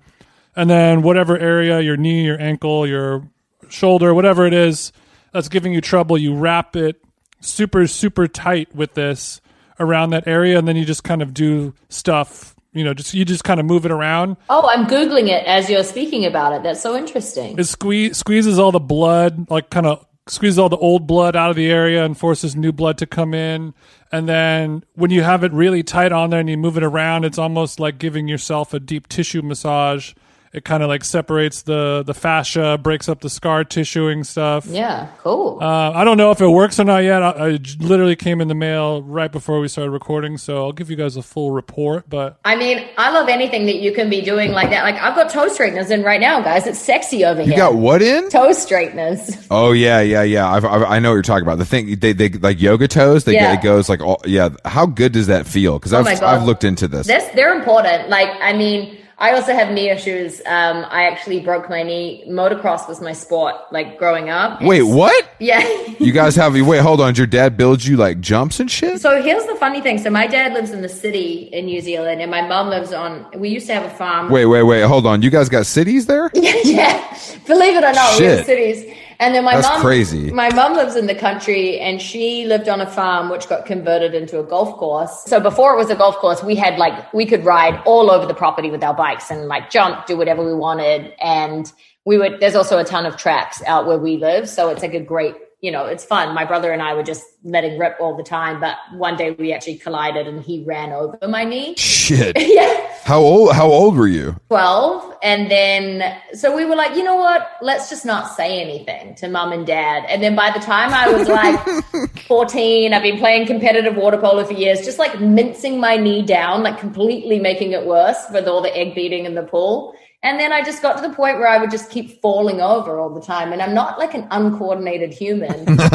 [0.55, 3.29] and then whatever area your knee, your ankle, your
[3.69, 4.91] shoulder, whatever it is
[5.31, 7.01] that's giving you trouble, you wrap it
[7.39, 9.41] super super tight with this
[9.79, 12.50] around that area, and then you just kind of do stuff.
[12.73, 14.37] You know, just you just kind of move it around.
[14.49, 16.63] oh, I'm googling it as you're speaking about it.
[16.63, 17.57] That's so interesting.
[17.59, 21.49] It squeeze, squeezes all the blood, like kind of squeezes all the old blood out
[21.49, 23.73] of the area and forces new blood to come in.
[24.11, 27.25] And then when you have it really tight on there and you move it around,
[27.25, 30.13] it's almost like giving yourself a deep tissue massage.
[30.53, 34.65] It kind of like separates the the fascia, breaks up the scar tissuing stuff.
[34.65, 35.59] Yeah, cool.
[35.61, 37.23] Uh, I don't know if it works or not yet.
[37.23, 40.73] I, I j- literally came in the mail right before we started recording, so I'll
[40.73, 42.09] give you guys a full report.
[42.09, 44.83] But I mean, I love anything that you can be doing like that.
[44.83, 46.67] Like I've got toe straighteners in right now, guys.
[46.67, 47.53] It's sexy over You here.
[47.53, 48.29] You got what in?
[48.29, 49.37] toe straighteners.
[49.51, 50.49] Oh yeah, yeah, yeah.
[50.49, 51.57] I've, I've, I know what you're talking about.
[51.59, 53.23] The thing they, they like yoga toes.
[53.25, 53.53] They Yeah.
[53.53, 54.49] it goes like all, yeah.
[54.65, 55.77] How good does that feel?
[55.79, 56.23] Because I've my God.
[56.23, 57.07] I've looked into this.
[57.07, 58.09] This they're important.
[58.09, 60.39] Like I mean, I also have knee issues.
[60.47, 62.23] Um, I actually broke my knee.
[62.27, 64.59] Motocross was my sport, like growing up.
[64.63, 65.29] Wait, what?
[65.39, 65.61] Yeah.
[65.99, 67.09] You guys have wait, hold on.
[67.09, 68.99] Did your dad builds you like jumps and shit?
[68.99, 69.99] So here's the funny thing.
[69.99, 73.27] So my dad lives in the city in New Zealand, and my mom lives on.
[73.35, 74.31] We used to have a farm.
[74.31, 74.81] Wait, wait, wait.
[74.81, 75.21] Hold on.
[75.21, 76.31] You guys got cities there?
[76.33, 77.15] yeah,
[77.45, 78.91] believe it or not, we have cities.
[79.21, 80.31] And then my That's mom, crazy.
[80.31, 84.15] My mom lives in the country, and she lived on a farm which got converted
[84.15, 85.25] into a golf course.
[85.25, 88.25] So before it was a golf course, we had like we could ride all over
[88.25, 91.71] the property with our bikes and like jump, do whatever we wanted, and
[92.03, 92.39] we would.
[92.39, 95.35] There's also a ton of tracks out where we live, so it's like a great.
[95.61, 96.33] You know, it's fun.
[96.33, 99.53] My brother and I were just letting rip all the time, but one day we
[99.53, 101.75] actually collided and he ran over my knee.
[101.75, 102.35] Shit.
[102.39, 102.90] yeah.
[103.03, 103.53] How old?
[103.53, 104.35] How old were you?
[104.49, 109.13] 12 and then so we were like you know what let's just not say anything
[109.15, 113.19] to mum and dad and then by the time i was like 14 i've been
[113.19, 117.71] playing competitive water polo for years just like mincing my knee down like completely making
[117.71, 119.93] it worse with all the egg beating in the pool
[120.23, 122.99] and then i just got to the point where i would just keep falling over
[122.99, 125.85] all the time and i'm not like an uncoordinated human so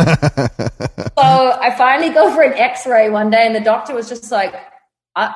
[1.16, 4.54] i finally go for an x-ray one day and the doctor was just like
[5.16, 5.34] I,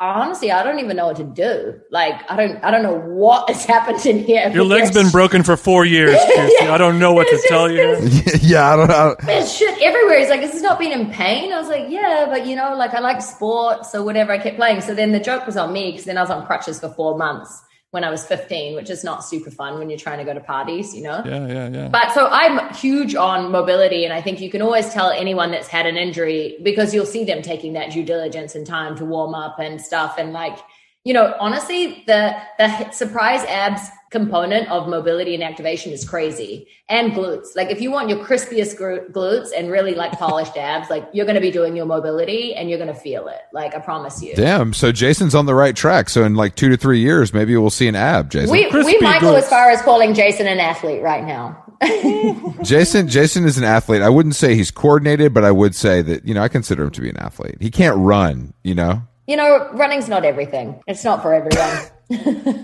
[0.00, 1.80] honestly, I don't even know what to do.
[1.90, 4.48] Like, I don't, I don't know what has happened in here.
[4.50, 6.16] your leg's been broken for four years.
[6.34, 6.66] Casey.
[6.66, 7.98] I don't know what to It's tell you.
[8.48, 9.16] yeah, I don't know.
[9.24, 10.18] There's shit everywhere.
[10.20, 12.74] He's like, "This has not been in pain." I was like, "Yeah, but you know,
[12.76, 14.80] like I like sports, so whatever." I kept playing.
[14.80, 17.16] So then the joke was on me because then I was on crutches for four
[17.16, 17.62] months
[17.94, 20.40] when I was 15, which is not super fun when you're trying to go to
[20.40, 21.22] parties, you know.
[21.24, 21.88] Yeah, yeah, yeah.
[21.88, 25.68] But so I'm huge on mobility, and I think you can always tell anyone that's
[25.68, 29.32] had an injury because you'll see them taking that due diligence and time to warm
[29.32, 30.16] up and stuff.
[30.18, 30.58] And like,
[31.04, 37.12] you know, honestly, the the surprise abs component of mobility and activation is crazy, and
[37.12, 37.56] glutes.
[37.56, 41.26] Like, if you want your crispiest gru- glutes and really like polished abs, like you're
[41.26, 43.40] going to be doing your mobility and you're going to feel it.
[43.52, 44.36] Like, I promise you.
[44.36, 44.72] Damn.
[44.72, 46.08] So Jason's on the right track.
[46.08, 48.52] So in like two to three years, maybe we'll see an ab, Jason.
[48.52, 51.60] We, we Crispy might go as far as calling Jason an athlete right now.
[52.62, 54.00] Jason Jason is an athlete.
[54.00, 56.90] I wouldn't say he's coordinated, but I would say that, you know, I consider him
[56.90, 57.56] to be an athlete.
[57.60, 59.02] He can't run, you know?
[59.26, 60.80] You know, running's not everything.
[60.86, 61.78] It's not for everyone.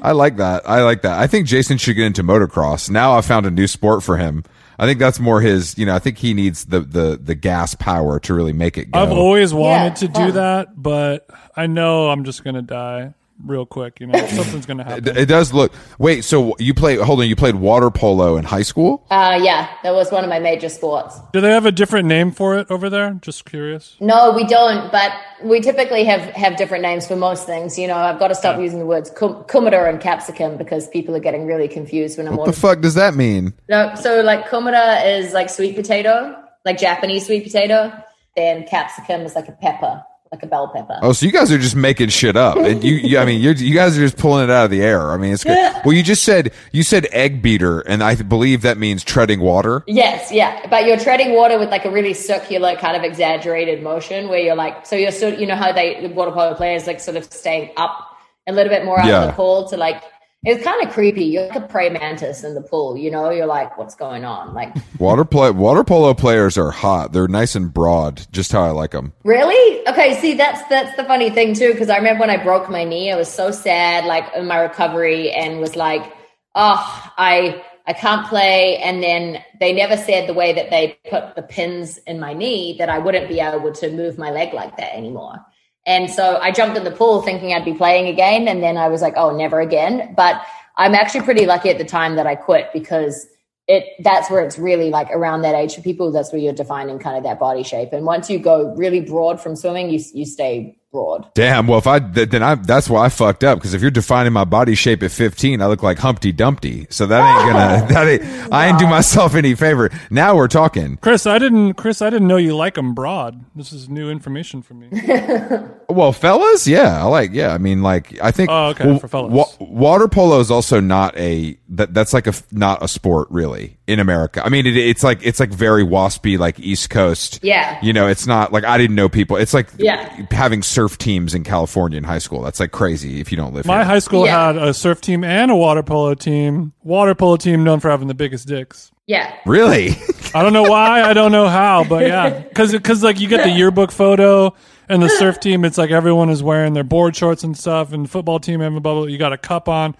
[0.03, 0.69] I like that.
[0.69, 1.19] I like that.
[1.19, 2.91] I think Jason should get into motocross.
[2.91, 4.45] Now I found a new sport for him.
[4.79, 7.75] I think that's more his, you know, I think he needs the the the gas
[7.75, 8.99] power to really make it go.
[9.01, 10.35] I've always wanted Yeah, to do fun.
[10.35, 13.13] that, but I know I'm just gonna die
[13.45, 14.01] real quick.
[14.01, 15.09] You know, something's gonna happen.
[15.09, 15.73] it, it does look.
[15.99, 19.07] Wait, so you play hold on, you played water polo in high school?
[19.11, 21.19] Uh, yeah, that was one of my major sports.
[21.33, 23.13] Do they have a different name for it over there?
[23.23, 23.97] Just curious.
[24.01, 25.13] No, we don't, but
[25.43, 27.79] we typically have, have different names for most things.
[27.79, 31.15] You know, I've got to stop using the words cum- kumara and capsicum because people
[31.17, 33.55] are getting really confused when I'm What the fuck does that mean?
[33.69, 37.93] No, so like kumara is like sweet potato, like Japanese sweet potato.
[38.37, 40.97] Then capsicum is like a pepper, like a bell pepper.
[41.03, 43.55] Oh, so you guys are just making shit up, and you, you I mean, you're,
[43.55, 45.11] you guys are just pulling it out of the air.
[45.11, 45.75] I mean, it's good.
[45.85, 49.83] Well, you just said you said egg beater, and I believe that means treading water.
[49.89, 54.29] Yes, yeah, but you're treading water with like a really circular kind of exaggerated motion
[54.29, 57.01] where you're like, so you're sort, you know how they the water polo players like
[57.01, 58.07] sort of staying up
[58.47, 59.23] a little bit more out Yeah.
[59.23, 60.01] of the pool to like.
[60.43, 61.25] It's kind of creepy.
[61.25, 62.97] You're like a praying mantis in the pool.
[62.97, 64.55] You know, you're like, what's going on?
[64.55, 67.13] Like, Water play water polo players are hot.
[67.13, 69.13] They're nice and broad, just how I like them.
[69.23, 69.87] really?
[69.87, 72.85] Okay, see, that's that's the funny thing too, because I remember when I broke my
[72.85, 76.11] knee, I was so sad, like in my recovery, and was like,
[76.55, 78.79] oh, I I can't play.
[78.79, 82.77] And then they never said the way that they put the pins in my knee
[82.79, 85.45] that I wouldn't be able to move my leg like that anymore.
[85.91, 88.47] And so I jumped in the pool thinking I'd be playing again.
[88.47, 90.15] And then I was like, oh, never again.
[90.17, 90.41] But
[90.77, 93.27] I'm actually pretty lucky at the time that I quit because
[93.67, 96.13] it that's where it's really like around that age for people.
[96.13, 97.93] That's where you're defining kind of that body shape.
[97.93, 101.33] And once you go really broad from swimming, you you stay broad.
[101.35, 101.67] Damn.
[101.67, 104.45] Well, if I then I that's why I fucked up because if you're defining my
[104.45, 106.87] body shape at 15, I look like Humpty Dumpty.
[106.91, 109.91] So that ain't gonna that ain't I ain't do myself any favor.
[110.11, 110.97] Now we're talking.
[110.99, 111.75] Chris, I didn't.
[111.75, 113.45] Chris, I didn't know you like them broad.
[113.55, 114.91] This is new information for me.
[115.91, 117.53] Well, fellas, yeah, I like yeah.
[117.53, 118.49] I mean, like I think.
[118.49, 119.57] Oh, okay, well, for fellas.
[119.59, 123.79] water polo is also not a that that's like a f- not a sport really
[123.87, 124.45] in America.
[124.45, 127.39] I mean, it, it's like it's like very waspy, like East Coast.
[127.43, 127.79] Yeah.
[127.83, 129.37] You know, it's not like I didn't know people.
[129.37, 130.09] It's like Yeah.
[130.31, 132.43] having surf teams in California in high school.
[132.43, 133.85] That's like crazy if you don't live My here.
[133.85, 134.47] high school Yeah.
[134.49, 136.73] had a surf team and a water polo team.
[136.83, 138.91] Water polo team known for having the biggest dicks.
[139.07, 139.33] Yeah.
[139.47, 139.91] really?
[140.35, 141.03] I don't know why.
[141.03, 144.55] I don't know how, but yeah, because because like you get the yearbook photo
[144.89, 145.65] and the surf team.
[145.65, 148.95] It's like everyone is wearing their board shorts and stuff, and football team and blah
[148.95, 149.05] blah.
[149.07, 149.97] You got a cup on,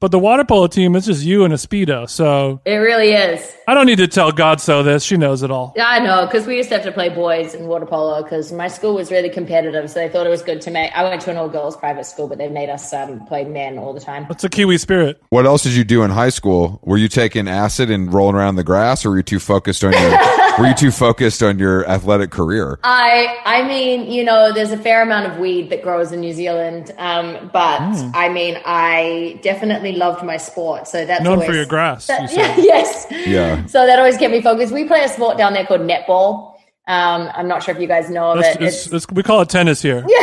[0.00, 2.08] but the water polo team it's just you and a speedo.
[2.08, 3.54] So It really is.
[3.66, 5.04] I don't need to tell Godso this.
[5.04, 5.74] She knows it all.
[5.76, 8.50] Yeah, I know, because we used to have to play boys in water polo because
[8.52, 9.90] my school was really competitive.
[9.90, 10.90] So they thought it was good to make.
[10.96, 13.76] I went to an all girls private school, but they made us um, play men
[13.78, 14.26] all the time.
[14.30, 15.20] It's a Kiwi spirit.
[15.30, 16.80] what else did you do in high school?
[16.82, 19.84] Were you taking acid and rolling around in the grass, or were you too focused
[19.84, 20.10] on your
[20.58, 22.78] were you too focused on your athletic career?
[22.84, 26.32] I I mean, you know, there's a fair amount of weed that grows in New
[26.32, 28.10] Zealand, um, but Hmm.
[28.14, 30.86] I mean, I definitely loved my sport.
[30.88, 32.06] So that's Known always, for your grass.
[32.06, 33.06] that- you yeah, yes.
[33.10, 33.66] Yeah.
[33.66, 34.72] So that always kept me focused.
[34.72, 36.54] We play a sport down there called netball.
[36.86, 38.62] Um, I'm not sure if you guys know of It's, it.
[38.62, 40.06] it's, it's, we call it tennis here.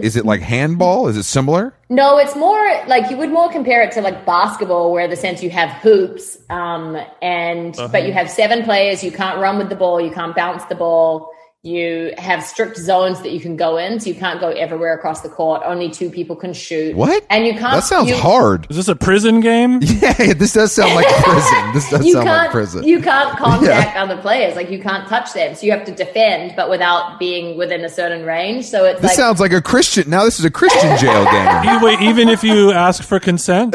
[0.00, 1.08] Is it like handball?
[1.08, 1.74] Is it similar?
[1.90, 5.42] No, it's more like you would more compare it to like basketball, where the sense
[5.42, 7.88] you have hoops, um, and Uh-huh.
[7.92, 9.04] but you have seven players.
[9.04, 10.00] You can't run with the ball.
[10.00, 11.30] You can't bounce the ball.
[11.62, 15.20] You have strict zones that you can go in, so you can't go everywhere across
[15.20, 15.60] the court.
[15.62, 16.96] Only two people can shoot.
[16.96, 17.22] What?
[17.28, 17.74] And you can't.
[17.74, 18.66] That sounds you, hard.
[18.70, 19.80] Is this a prison game?
[20.00, 21.72] Yeah, this does sound like prison.
[21.74, 22.38] This does You sound can't.
[22.44, 22.84] like prison.
[22.84, 24.56] You can't contact other players.
[24.56, 25.54] Like you can't touch them.
[25.54, 28.64] So you have to defend, but without being within a certain range.
[28.64, 30.08] So it's this like sounds like a Christian.
[30.08, 31.80] Now this is a Christian jail game.
[31.82, 33.74] Wait, even if you ask for consent?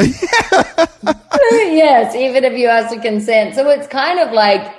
[1.44, 3.54] yes, even if you ask for consent.
[3.54, 4.74] So it's kind of like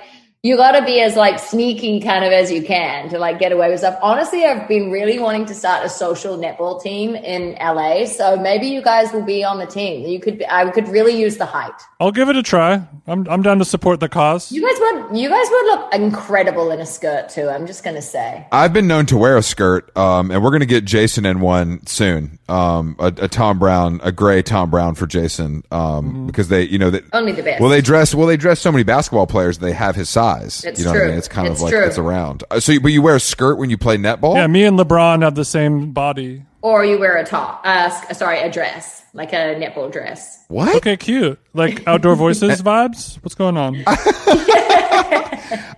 [0.47, 3.51] you got to be as like sneaky kind of as you can to like get
[3.51, 3.99] away with stuff.
[4.01, 8.07] Honestly, I've been really wanting to start a social netball team in LA.
[8.07, 10.07] So maybe you guys will be on the team.
[10.07, 10.39] You could.
[10.39, 11.75] Be, I could really use the height.
[11.99, 12.87] I'll give it a try.
[13.09, 14.53] I'm, I'm down to support the cause.
[14.53, 15.19] You guys would.
[15.19, 17.49] You guys would look incredible in a skirt too.
[17.49, 18.47] I'm just gonna say.
[18.53, 21.41] I've been known to wear a skirt, um, and we're going to get Jason in
[21.41, 22.39] one soon.
[22.49, 26.79] Um, a, a Thom Browne, a gray Thom Browne for Jason, um, because they, you
[26.79, 27.61] know, that Only the best.
[27.61, 28.29] well, they dress well.
[28.29, 29.59] They dress so many basketball players.
[29.59, 30.36] They have his size.
[30.45, 31.09] It's you know what I true.
[31.11, 31.19] mean?
[31.19, 31.85] It's kind It's of like true.
[31.85, 32.45] it's around.
[32.51, 34.35] Uh, So, you- but you wear a skirt when you play netball.
[34.37, 36.43] Yeah, me and LeBron have the same body.
[36.63, 37.61] or you wear a top.
[37.65, 40.45] Uh, sorry, a dress, like a netball dress.
[40.49, 40.77] What?
[40.77, 41.39] Okay, cute.
[41.55, 43.17] Like outdoor voices vibes?
[43.23, 43.83] What's going on?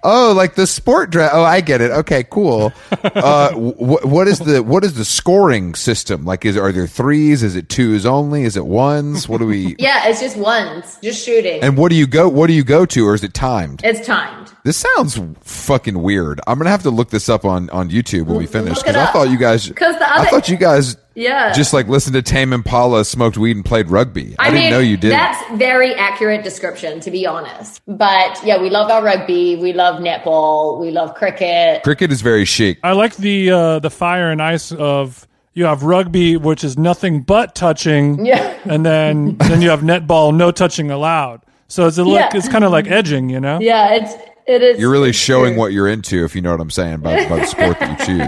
[0.05, 1.31] Oh, like the sport dress.
[1.35, 1.91] Oh, I get it.
[1.91, 2.73] Okay, cool.
[3.03, 6.25] Uh, wh- what is the what is the scoring system?
[6.25, 7.43] Like, is are there threes?
[7.43, 8.45] Is it twos only?
[8.45, 9.29] Is it ones?
[9.29, 9.75] What do we?
[9.79, 11.63] Yeah, it's just ones, just shooting.
[11.63, 12.29] And what do you go?
[12.29, 13.83] What do you go to, or is it timed?
[13.85, 14.53] it's timed.
[14.65, 16.41] This sounds fucking weird.
[16.47, 19.07] I'm gonna have to look this up on on YouTube when we finish because I
[19.13, 19.69] thought you guys.
[19.69, 20.97] 'Cause the other- I thought you guys.
[21.19, 21.53] Yeah.
[21.53, 24.37] Just like listened to Tame Impala, smoked weed, and played rugby.
[24.39, 25.11] I, didn't mean, know you did.
[25.11, 27.83] That's very accurate description, to be honest.
[27.89, 31.83] But yeah, we love our rugby, we love netball, we love cricket.
[31.83, 32.79] Cricket is very chic.
[32.85, 37.23] I like the uh, the fire and ice of you have rugby, which is nothing
[37.23, 38.57] but touching, Yeah.
[38.65, 41.43] and then then you have netball, no touching allowed.
[41.67, 42.21] So it's a look.
[42.21, 42.31] Yeah.
[42.33, 43.59] It's kind of like edging, you know.
[43.61, 44.15] Yeah, it's
[44.47, 44.79] it is.
[44.79, 45.59] You're really showing true.
[45.59, 48.19] what you're into, if you know what I'm saying, by, by the sport that you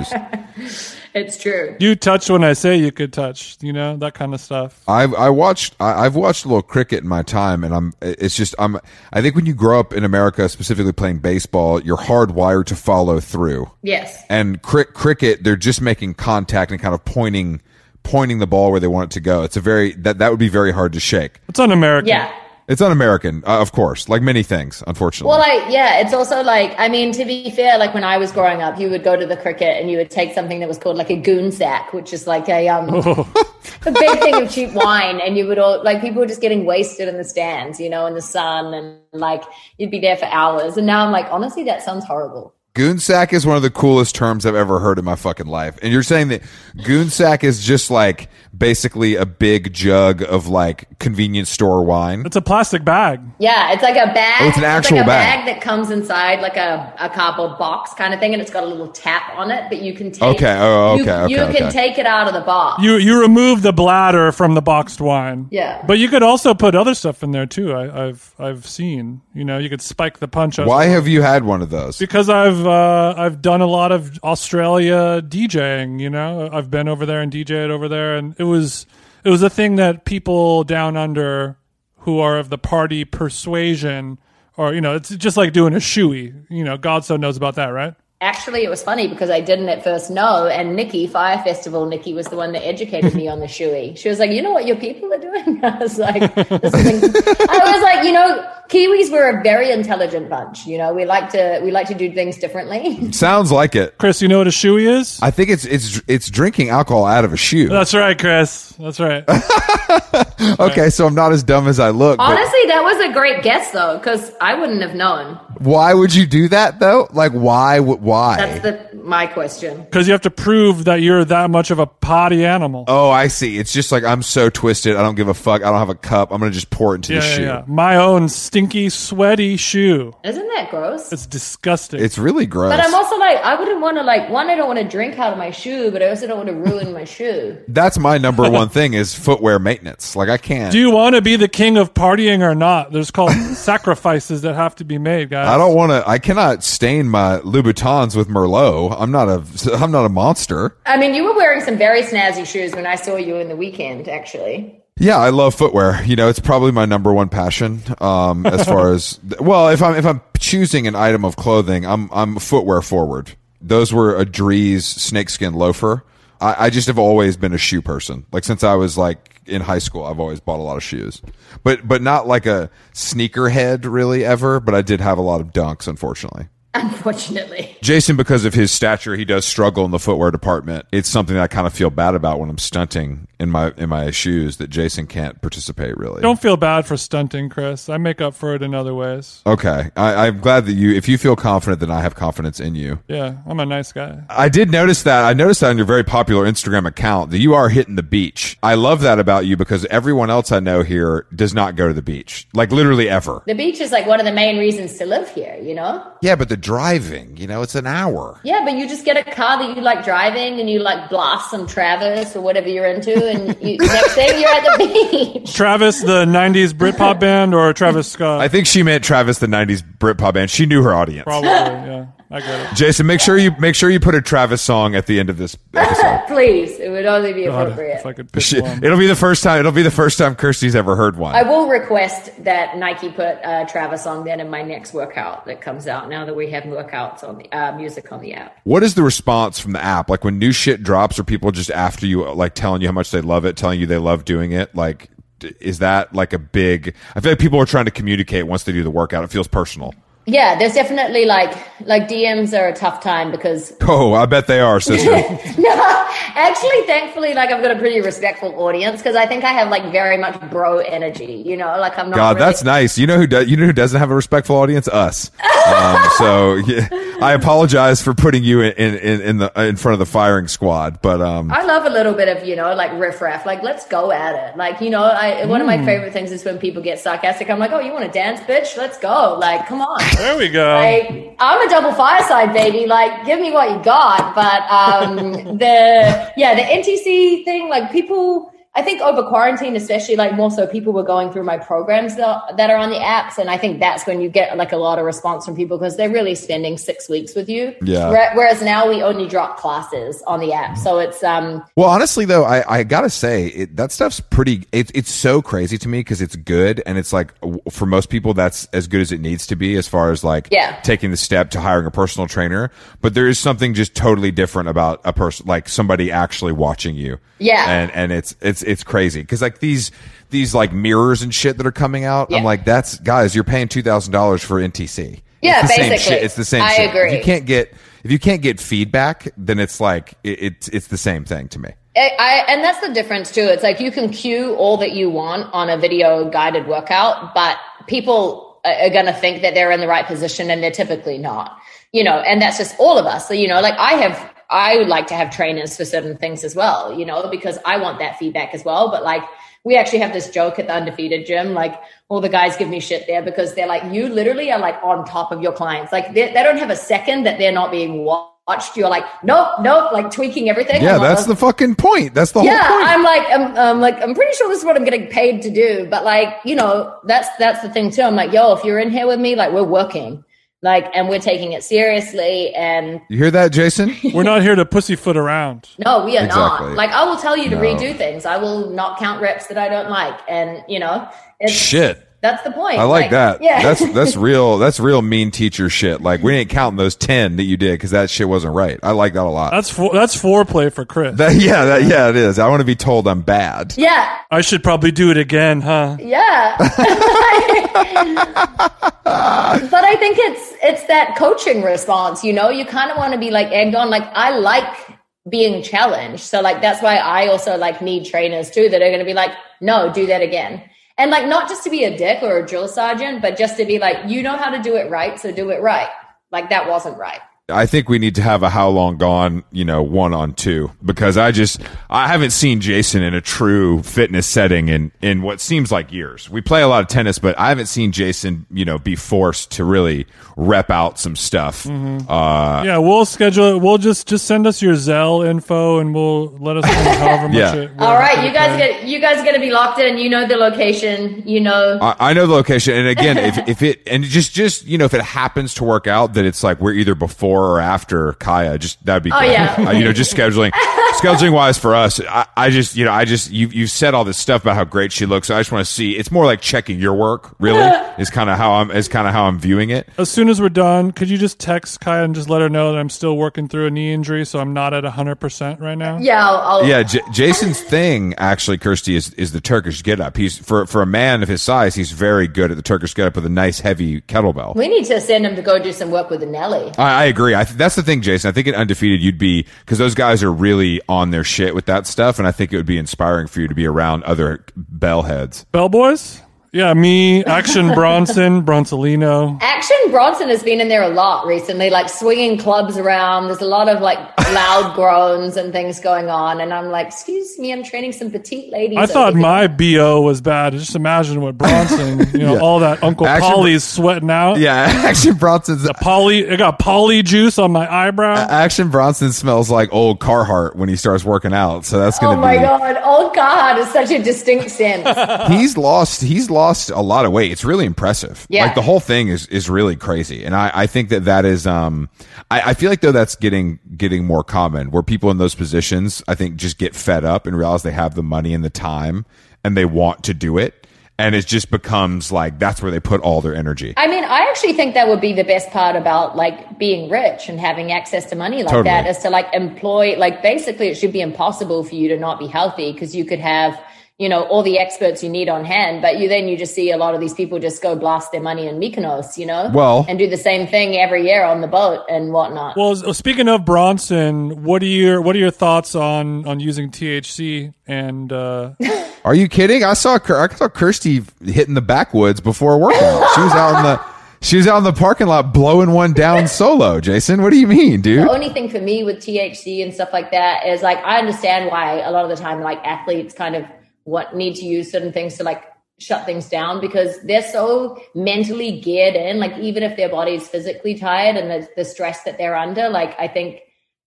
[0.67, 0.97] choose.
[1.15, 1.77] it's true.
[1.81, 4.83] You touch when I say you could touch, you know that kind of stuff.
[4.89, 8.37] I've I watched I, I've watched a little cricket in my time, and I'm it's
[8.37, 8.79] just I'm
[9.13, 13.21] I think when you grow up in America, specifically playing baseball, you're hardwired to follow
[13.21, 13.71] through.
[13.83, 14.23] Yes.
[14.29, 17.61] And cri- cricket, they're just making contact and kind of pointing
[18.03, 19.43] pointing the ball where they want it to go.
[19.43, 21.41] It's a very that that would be very hard to shake.
[21.49, 22.09] It's un-American.
[22.09, 22.33] Yeah.
[22.71, 25.29] It's un-American, uh, of course, like many things, unfortunately.
[25.29, 28.31] Well, like, yeah, it's also like, I mean, to be fair, like when I was
[28.31, 30.79] growing up, you would go to the cricket and you would take something that was
[30.79, 32.89] called like a goon sack, which is like a, um,
[33.87, 35.21] a big thing of cheap wine.
[35.21, 38.07] And you would all, like, people were just getting wasted in the stands, you know,
[38.07, 39.43] in the sun and like
[39.77, 40.77] you'd be there for hours.
[40.77, 42.55] And now I'm like, honestly, that sounds horrible.
[42.75, 45.77] Goon sack is one of the coolest terms I've ever heard in my fucking life.
[45.83, 46.43] And you're saying that
[46.85, 52.25] goon sack is just like basically a big jug of like convenience store wine.
[52.27, 53.21] It's a plastic bag.
[53.39, 54.43] Yeah, it's like a bag.
[54.43, 55.47] Oh, it's an actual like a bag.
[55.47, 55.55] bag.
[55.55, 58.67] that comes inside like a, a cardboard box kind of thing, and it's got a
[58.67, 60.23] little tap on it, that you can take.
[60.23, 62.83] Okay, oh, you- okay, okay, You, can take it out of the box.
[62.83, 65.49] You you remove the bladder from the boxed wine.
[65.51, 65.83] Yeah.
[65.87, 67.73] But you could also put other stuff in there too.
[67.73, 69.23] I, I've I've seen.
[69.35, 70.59] You know, you could spike the punch.
[70.59, 70.67] Up.
[70.67, 71.99] Why have you had one of those?
[71.99, 76.01] Because I've uh, I've done a lot of Australia DJing.
[76.01, 78.87] You know, I've been over there and DJed over there, and it was
[79.23, 81.59] it was a thing that people down under
[81.99, 84.19] who are of the party persuasion,
[84.57, 86.47] or you know, it's just like doing a shoey.
[86.49, 87.95] You know, Godso knows about that, right?
[88.23, 90.47] Actually, it was funny because I didn't at first know.
[90.47, 93.97] And Nikki, Fyre Festival, Nikki was the one that educated me on the shoey.
[93.97, 95.59] She was like, you know what your people are doing?
[95.65, 100.67] I was like, this I was like, you know, Kiwis were a very intelligent bunch.
[100.67, 103.11] You know, we like to we like to do things differently.
[103.13, 103.97] Sounds like it.
[103.97, 105.19] Chris, you know what a shoey is?
[105.23, 107.69] I think it's it's it's drinking alcohol out of a shoe.
[107.69, 108.75] That's right, Chris.
[108.79, 109.25] That's right.
[110.61, 112.19] okay, so I'm not as dumb as I look.
[112.19, 115.41] but Honestly, that was a great guess though, because I wouldn't have known.
[115.61, 117.07] Why would you do that though?
[117.13, 117.81] Like why?
[117.81, 118.37] Why?
[118.39, 119.83] That's the my question.
[119.83, 122.85] Because you have to prove that you're that much of a potty animal.
[122.89, 123.59] Oh, I see.
[123.59, 124.97] It's just like I'm so twisted.
[124.97, 125.63] I don't give a fuck.
[125.63, 126.31] I don't have a cup.
[126.33, 127.43] I'm gonna just pour it into yeah, the yeah, shoe.
[127.43, 127.65] yeah.
[127.67, 130.15] My own stinky, sweaty shoe.
[130.25, 131.13] Isn't that gross?
[131.13, 132.01] It's disgusting.
[132.01, 132.73] It's really gross.
[132.73, 134.49] but I'm also like, I wouldn't want to like one.
[134.49, 136.55] I don't want to drink out of my shoe, but I also don't want to
[136.55, 137.59] ruin my shoe.
[137.69, 140.17] That's my number one thing is footwear maintenance.
[140.17, 140.73] Like I can't.
[140.73, 142.93] Do you want to be the king of partying or not?
[142.93, 145.49] There's called sacrifices that have to be made, guys.
[145.49, 146.09] I don't want to.
[146.09, 148.90] I cannot stain my Louboutins with Merlot.
[148.91, 149.45] I'm not a.
[149.75, 150.77] I'm not a monster.
[150.87, 153.57] I mean, you were wearing some very snazzy shoes when I saw you in the
[153.57, 154.81] weekend, actually.
[154.99, 156.03] Yeah, I love footwear.
[156.05, 157.83] You know, it's probably my number one passion.
[158.01, 162.11] Um, as far as well, if I'm if I'm choosing an item of clothing, I'm
[162.13, 163.35] I'm footwear forward.
[163.63, 166.05] Those were a Dries snakeskin loafer.
[166.41, 168.27] I, I just have always been a shoe person.
[168.33, 171.23] Like since I was like in high school, I've always bought a lot of shoes,
[171.65, 174.61] but but not like a sneakerhead really ever.
[174.61, 176.49] But I did have a lot of dunks, unfortunately.
[176.75, 180.87] Unfortunately, Jason, because of his stature, he does struggle in the footwear department.
[180.93, 183.89] It's something that I kind of feel bad about when I'm stunting in my in
[183.89, 186.23] my shoes that Jason can't participate really.
[186.23, 187.89] Don't feel bad for stunting, Chris.
[187.89, 189.43] I make up for it in other ways.
[189.47, 190.93] Okay, I, I'm glad that you.
[190.93, 193.01] If you feel confident, then I have confidence in you.
[193.09, 194.23] Yeah, I'm a nice guy.
[194.29, 195.25] I did notice that.
[195.25, 198.59] I noticed that on your very popular Instagram account that you are hitting the beach.
[198.63, 201.95] I love that about you because everyone else I know here does not go to
[201.95, 203.43] the beach, like literally ever.
[203.47, 205.59] the beach is like one of the main reasons to live here.
[205.61, 206.13] You know.
[206.23, 208.41] Yeah, but the driving, you know, it's an hour.
[208.43, 211.51] Yeah, but you just get a car that you like driving, and you like blast
[211.51, 215.55] some Travis or whatever you're into, and you, next thing you're at the beach.
[215.55, 218.41] Travis, the '90s Britpop band, or Travis Scott?
[218.41, 220.51] I think she meant Travis, the '90s Britpop band.
[220.51, 221.25] She knew her audience.
[221.25, 221.49] Probably.
[221.49, 222.77] Yeah, I get it.
[222.77, 225.37] Jason, make sure you make sure you put a Travis song at the end of
[225.37, 226.23] this episode.
[226.29, 227.97] Please, it would only be God, appropriate.
[227.99, 228.85] if I could pick She- one.
[228.85, 229.59] it'll be the first time.
[229.59, 231.35] It'll be the first time Kirsty's ever heard one.
[231.35, 235.61] I will request that Nike put a Travis song then in my next workout that
[235.61, 238.57] comes out now that we have workouts on the uh, music on the app.
[238.63, 240.09] what is the response from the app?
[240.09, 243.11] Like when new shit drops, are people just after you, like telling you how much
[243.11, 244.73] they love it, telling you they love doing it?
[244.77, 245.11] Like,
[245.41, 246.95] d- is that like a big?
[247.17, 249.25] I feel like people are trying to communicate once they do the workout.
[249.25, 249.95] It feels personal.
[250.27, 251.51] Yeah, there's definitely like
[251.87, 255.11] like DMs are a tough time because Oh, I bet they are, sister.
[255.59, 256.07] no,
[256.37, 259.91] actually, thankfully, like I've got a pretty respectful audience because I think I have like
[259.91, 261.43] very much bro energy.
[261.45, 262.17] You know, like I'm not.
[262.17, 262.99] God, really- that's nice.
[262.99, 263.49] You know who does?
[263.49, 264.89] You know who doesn't have a respectful audience?
[264.89, 265.31] Us.
[265.61, 266.89] Um, so yeah,
[267.21, 271.01] I apologize for putting you in, in in the in front of the firing squad,
[271.03, 273.45] but um, I love a little bit of you know like riffraff.
[273.45, 274.57] Like let's go at it.
[274.57, 275.77] Like you know, I one of Hmm.
[275.81, 277.51] my favorite things is when people get sarcastic.
[277.51, 278.77] I'm like, oh, you want to dance, bitch?
[278.79, 279.37] Let's go.
[279.39, 280.01] Like, come on.
[280.21, 280.75] There we go.
[280.75, 282.87] Like, I'm a double fire sign baby.
[282.87, 284.35] Like, give me what you got.
[284.35, 288.53] But um, the yeah, the NTC thing, like people.
[288.77, 292.57] I think over quarantine, especially like more so people were going through my programs that,
[292.57, 293.37] that are on the apps.
[293.37, 295.97] And I think that's when you get like a lot of response from people because
[295.97, 297.75] they're really spending six weeks with you.
[297.83, 298.11] Yeah.
[298.37, 300.79] Whereas now we only drop classes on the app.
[300.79, 304.65] So it's, um, Well, honestly, though, I, I gotta say it, that stuff's pretty.
[304.71, 307.35] It's it's so crazy to me because it's good and it's like
[307.71, 310.47] for most people that's as good as it needs to be as far as like
[310.53, 310.79] Yeah.
[310.83, 312.71] taking the step to hiring a personal trainer.
[313.01, 317.19] But there is something just totally different about a person like somebody actually watching you.
[317.41, 317.65] Yeah.
[317.69, 319.91] and and it's it's it's crazy because like these
[320.31, 322.33] these like mirrors and shit that are coming out.
[322.33, 325.21] I'm like, that's guys, you're paying two thousand dollars for NTC.
[325.43, 326.15] Yeah, it's the same basically.
[326.17, 326.23] shit.
[326.25, 326.63] It's the same.
[326.63, 326.91] I shit.
[326.91, 327.17] If agree.
[327.17, 327.73] you can't get
[328.05, 331.59] if you can't get feedback, then it's like it, it's it's the same thing to
[331.59, 331.71] me.
[331.97, 333.43] I, I, and that's the difference too.
[333.43, 337.59] It's like you can cue all that you want on a video guided workout, but
[337.89, 341.19] people are are going to think that they're in the right position and they're typically
[341.19, 341.59] not,
[341.93, 343.27] you know, and that's just all of us.
[343.27, 346.45] So, you know, like I have, I would like to have trainers for certain things
[346.45, 348.91] as well, you know, because I want that feedback as well.
[348.91, 349.23] But like,
[349.63, 351.53] we actually have this joke at the undefeated gym.
[351.55, 354.83] Like all the guys give me shit there because they're like, you literally are like
[354.83, 355.93] on top of your clients.
[355.93, 358.77] Like they, they don't have a second that they're not being watched.
[358.77, 360.83] You're like, nope, nope, like tweaking everything.
[360.83, 362.15] Yeah, I'm like, that's the fucking point.
[362.15, 362.89] That's the yeah, whole point.
[362.89, 365.51] I'm like, I'm, I'm like, I'm pretty sure this is what I'm getting paid to
[365.51, 365.87] do.
[365.89, 368.03] But like, you know, that's that's the thing too.
[368.03, 370.25] I'm like, yo, if you're in here with me, like, we're working.
[370.63, 372.55] Like, and we're taking it seriously.
[372.55, 373.97] And You hear that, Jason?
[374.13, 375.71] We're not here to pussyfoot around.
[375.85, 376.67] no, we are Exactly.
[376.69, 376.77] not.
[376.77, 377.63] Like, I will tell you to No.
[377.63, 378.27] redo things.
[378.27, 380.21] I will not count reps that I don't like.
[380.29, 381.09] And, you know,
[381.39, 382.07] it's, Shit.
[382.23, 382.79] That's the point.
[382.79, 383.43] I like, that.
[383.43, 383.63] Yeah.
[383.63, 384.59] That's that's real.
[384.59, 386.03] That's real mean teacher shit.
[386.03, 388.79] Like we ain't counting those ten that you did because that shit wasn't right.
[388.83, 389.53] I like that a lot.
[389.53, 391.17] That's for, that's foreplay for Chris.
[391.17, 392.39] That, yeah, that, yeah, it is.
[392.39, 393.75] I want to be told I'm bad.
[393.77, 394.19] yeah.
[394.31, 395.97] I should probably do it again, huh?
[395.99, 396.57] Yeah.
[399.05, 403.19] but I think it's it's that coaching response, you know, you kind of want to
[403.19, 404.99] be like egged on like I like
[405.29, 406.23] being challenged.
[406.23, 409.15] So like that's why I also like need trainers too that are going to be
[409.15, 410.63] like, "No, do that again."
[411.01, 413.65] And like not just to be a dick or a drill sergeant, but just to
[413.65, 415.89] be like, "You know how to do it right, so do it right."
[416.31, 417.21] Like that wasn't right.
[417.51, 420.71] I think we need to have a how long gone, you know, one on two
[420.85, 425.41] because I just I haven't seen Jason in a true fitness setting in in what
[425.41, 426.31] seems like years.
[426.31, 429.51] We play a lot of tennis, but I haven't seen Jason, you know, be forced
[429.53, 431.67] to really rep out some stuff.
[431.67, 433.59] Uh, Yeah, we'll schedule it.
[433.61, 437.37] We'll just just send us your Zelle info, and we'll let us know however much.
[437.37, 437.55] Yeah.
[437.55, 439.99] It, All right, you guys get you guys gonna be locked in.
[439.99, 443.63] You know the location, you know I, I know the location, and again, if if
[443.63, 446.61] it and just just you know if it happens to work out that it's like
[446.61, 449.33] we're either before or after Kaia, just that'd be Oh, great.
[449.33, 449.55] yeah.
[449.69, 450.51] Uh, you know, just scheduling
[450.95, 452.01] scheduling wise for us.
[452.01, 454.65] I, I just you know I just you you've said all this stuff about how
[454.65, 455.29] great she looks.
[455.29, 455.97] So I just want to see.
[455.97, 457.35] It's more like checking your work.
[457.39, 457.61] Really,
[457.99, 459.89] is kind of how I'm is kind of how I'm viewing it.
[459.99, 462.73] As soon as we're done, could you just text Kaia and just let her know
[462.73, 465.99] that I'm still working through a knee injury, so I'm not at 100% right now?
[465.99, 470.17] yeah, I'll, I'll Yeah, J- Jason's thing actually, Kirsty, is is the Turkish get up.
[470.17, 473.07] He's for for a man of his size, he's very good at the Turkish get
[473.07, 474.55] up with a nice heavy kettlebell.
[474.57, 476.73] We need to send him to go do some work with Nelly.
[476.79, 477.30] I, I agree.
[477.35, 478.29] I th- that's the thing, Jason.
[478.29, 481.67] I think in undefeated you'd be because those guys are really on their shit with
[481.67, 484.45] that stuff, and I think it would be inspiring for you to be around other
[484.57, 485.45] bell heads.
[485.53, 486.23] Bellboys?
[486.53, 489.39] Yeah, me, Action Bronson, Bronsolino.
[489.41, 493.29] Action Bronson has been in there a lot recently, like swinging clubs around.
[493.29, 493.99] There's a lot of like
[494.33, 496.41] loud groans and things going on.
[496.41, 498.79] And I'm like, excuse me, I'm training some petite ladies.
[498.79, 500.55] I thought over here." my BO was bad.
[500.55, 502.41] Just imagine what Bronson, you know, Yeah.
[502.41, 504.39] all that Uncle Action- Polly's sweating out.
[504.39, 508.17] Yeah, Action Bronson's Polly, I got Polly juice on my eyebrow.
[508.29, 511.65] Action Bronson smells like old Carhartt when he starts working out.
[511.65, 512.75] So that's Oh gonna be Oh my be.
[512.75, 512.83] God.
[512.85, 515.29] Old Carhartt is such a distinct sense.
[515.29, 516.03] He's lost.
[516.03, 516.40] He's lost
[516.71, 517.33] a lot of weight.
[517.33, 518.27] It's really impressive.
[518.29, 518.47] Yeah.
[518.47, 521.47] Like the whole thing is is really crazy, and I I think that that is
[521.47, 521.89] um
[522.31, 526.03] I, I feel like though that's getting getting more common where people in those positions
[526.09, 529.07] I think just get fed up and realize they have the money and the time
[529.45, 530.67] and they want to do it,
[531.01, 533.73] and it just becomes like that's where they put all their energy.
[533.77, 537.29] I mean, I actually think that would be the best part about like being rich
[537.29, 538.65] and having access to money like Totally.
[538.65, 542.19] that is to like employ, like basically it should be impossible for you to not
[542.19, 543.59] be healthy because you could have,
[544.01, 546.71] you know, all the experts you need on hand, but you then you just see
[546.71, 549.85] a lot of these people just go blast their money in Mykonos, you know, Well-
[549.91, 552.57] and do the same thing every year on the boat and whatnot.
[552.57, 557.53] Well, speaking of Bronson, what are your what are your thoughts on on using THC
[557.67, 558.53] and uh,
[559.05, 559.65] Are you kidding?
[559.65, 563.15] I saw Kir- I saw Kirsty hitting the backwoods before a workout.
[563.15, 563.81] She was out in the
[564.23, 566.81] she was out in the parking lot blowing one down solo.
[566.81, 568.07] Jason, what do you mean, dude?
[568.07, 571.51] the only thing for me with THC and stuff like that is like I understand
[571.51, 573.45] why a lot of the time like athletes kind of
[573.91, 575.45] what need to use certain things to like
[575.79, 580.29] shut things down because they're so mentally geared in like even if their body is
[580.29, 583.41] physically tired and the, the stress that they're under like I think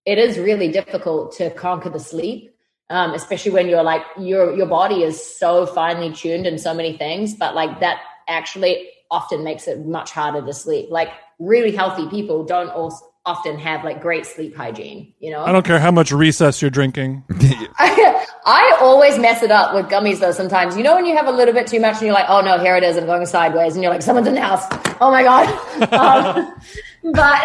[0.05, 2.49] it is really difficult to conquer the sleep
[2.89, 6.97] um, especially when you're like your your body is so finely tuned in so many
[6.97, 10.89] things but like that actually often makes it much harder to sleep.
[10.89, 15.51] Like really healthy people don't also often have like great sleep hygiene you know I
[15.51, 17.23] don't care how much recess you're drinking.
[17.77, 21.27] I, I always mess it up with gummies though sometimes you know when you have
[21.27, 23.25] a little bit too much and you're like oh no here it is i'm going
[23.25, 24.65] sideways and you're like someone's in the house
[24.99, 25.47] oh my god
[25.93, 26.53] um,
[27.13, 27.41] but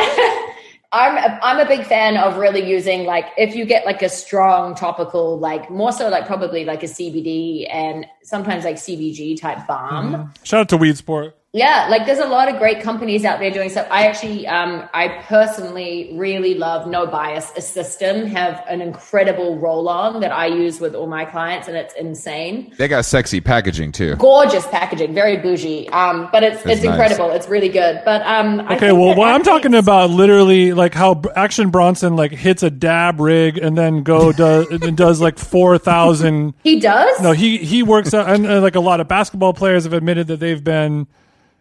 [0.90, 4.08] I'm a, I'm a big fan of really using like if you get like a
[4.08, 9.66] strong topical like more so like probably like a CBD and sometimes like CBG type
[9.66, 10.32] balm.
[10.44, 11.38] Shout out to Weed Sport.
[11.55, 13.86] Yeah, like there's a lot of great companies out there doing stuff.
[13.90, 18.26] I actually, um, I personally really love No Bias a system.
[18.26, 22.74] Have an incredible roll on that I use with all my clients, and it's insane.
[22.76, 24.16] They got sexy packaging too.
[24.16, 25.88] Gorgeous packaging, very bougie.
[25.88, 26.84] Um, but it's it's nice.
[26.84, 27.30] incredible.
[27.30, 28.03] It's really good.
[28.05, 32.14] But um, Okay, think well, that what I'm talking about literally like how Action Bronson
[32.14, 36.53] like hits a dab rig and then go does and does like four thousand.
[36.62, 37.18] he does.
[37.22, 40.26] No, he he works out, and uh, like a lot of basketball players have admitted
[40.26, 41.07] that they've been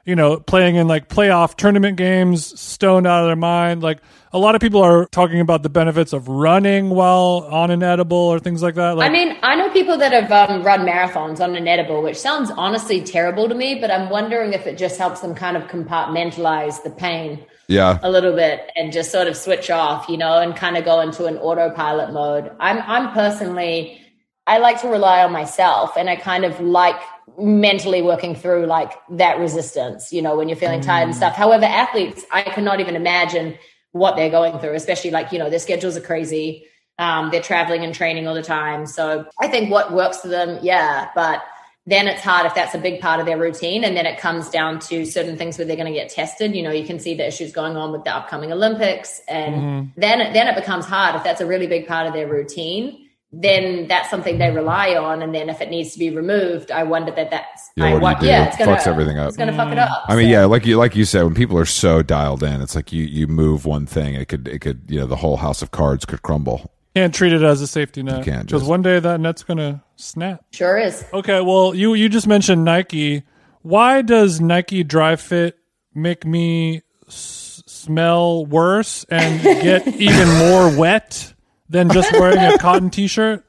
[0.07, 3.83] you know, playing in like playoff tournament games, stoned out of their mind.
[3.83, 3.99] Like
[4.31, 8.17] a lot of people are talking about the benefits of running while on an edible
[8.17, 8.95] or things like that.
[8.95, 12.15] Like, I mean, I know people that have um, run marathons on an edible, which
[12.17, 15.63] sounds honestly terrible to me, but I'm wondering if it just helps them kind of
[15.63, 17.99] compartmentalize the pain Yeah.
[18.01, 21.01] a little bit and just sort of switch off, you know, and kind of go
[21.01, 22.49] into an autopilot mode.
[22.61, 24.01] I'm I'm personally
[24.47, 26.95] I like to rely on myself and I kind of like
[27.37, 31.35] mentally working through like that resistance, you know, when you're feeling tired and stuff.
[31.35, 33.57] However, athletes, I cannot even imagine
[33.91, 36.65] what they're going through, especially like, you know, their schedules are crazy.
[36.99, 38.87] Um, they're traveling and training all the time.
[38.87, 41.43] So I think what works for them, yeah, but
[41.85, 43.83] then it's hard if that's a big part of their routine.
[43.83, 46.55] And then it comes down to certain things where they're going to get tested.
[46.55, 49.21] You know, you can see the issues going on with the upcoming Olympics.
[49.27, 53.06] And then, then it becomes hard if that's a really big part of their routine.
[53.33, 56.83] Then that's something they rely on, and then if it needs to be removed, I
[56.83, 58.37] wonder that that's Yeah, I what do you do?
[58.37, 59.27] yeah, it's gonna Fucks everything up.
[59.27, 60.05] It's gonna fuck it up.
[60.07, 62.61] I mean, So- yeah, like you like you said, when people are so dialed in,
[62.61, 65.35] it's like you you move one thing, it could it could you know the whole
[65.37, 66.71] house of cards could crumble.
[66.95, 68.23] can't treat it as a safety net.
[68.23, 70.43] can't Because one day that net's going to snap.
[70.51, 71.03] sure is.
[71.13, 73.23] Okay, well, you you just mentioned Nike.
[73.61, 75.57] Why does Nike Dri-FIT
[75.93, 81.33] make me s- smell worse and get even more wet
[81.69, 83.43] than just wearing a cotton t-shirt?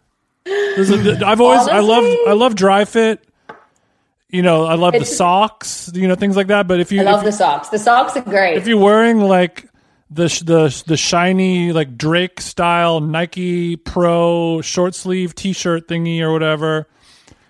[0.46, 0.90] Is-
[1.22, 3.24] I've always I love I love Dri-FIT.
[4.30, 6.68] You know, I love the socks, you know, things like that.
[6.68, 7.70] But if you I love the socks.
[7.70, 8.56] The socks are great.
[8.56, 9.68] if you're wearing like
[10.10, 16.86] the the the shiny like Drake style Nike Pro short sleeve T-shirt thingy or whatever,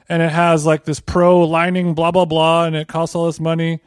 [0.08, 3.40] and it has like this Pro lining, blah blah blah, and it costs all this
[3.40, 3.80] money.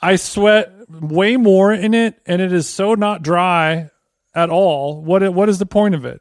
[0.00, 3.90] I sweat way more in it, and it is so not dry
[4.34, 5.02] at all.
[5.02, 6.20] What what is the point of it?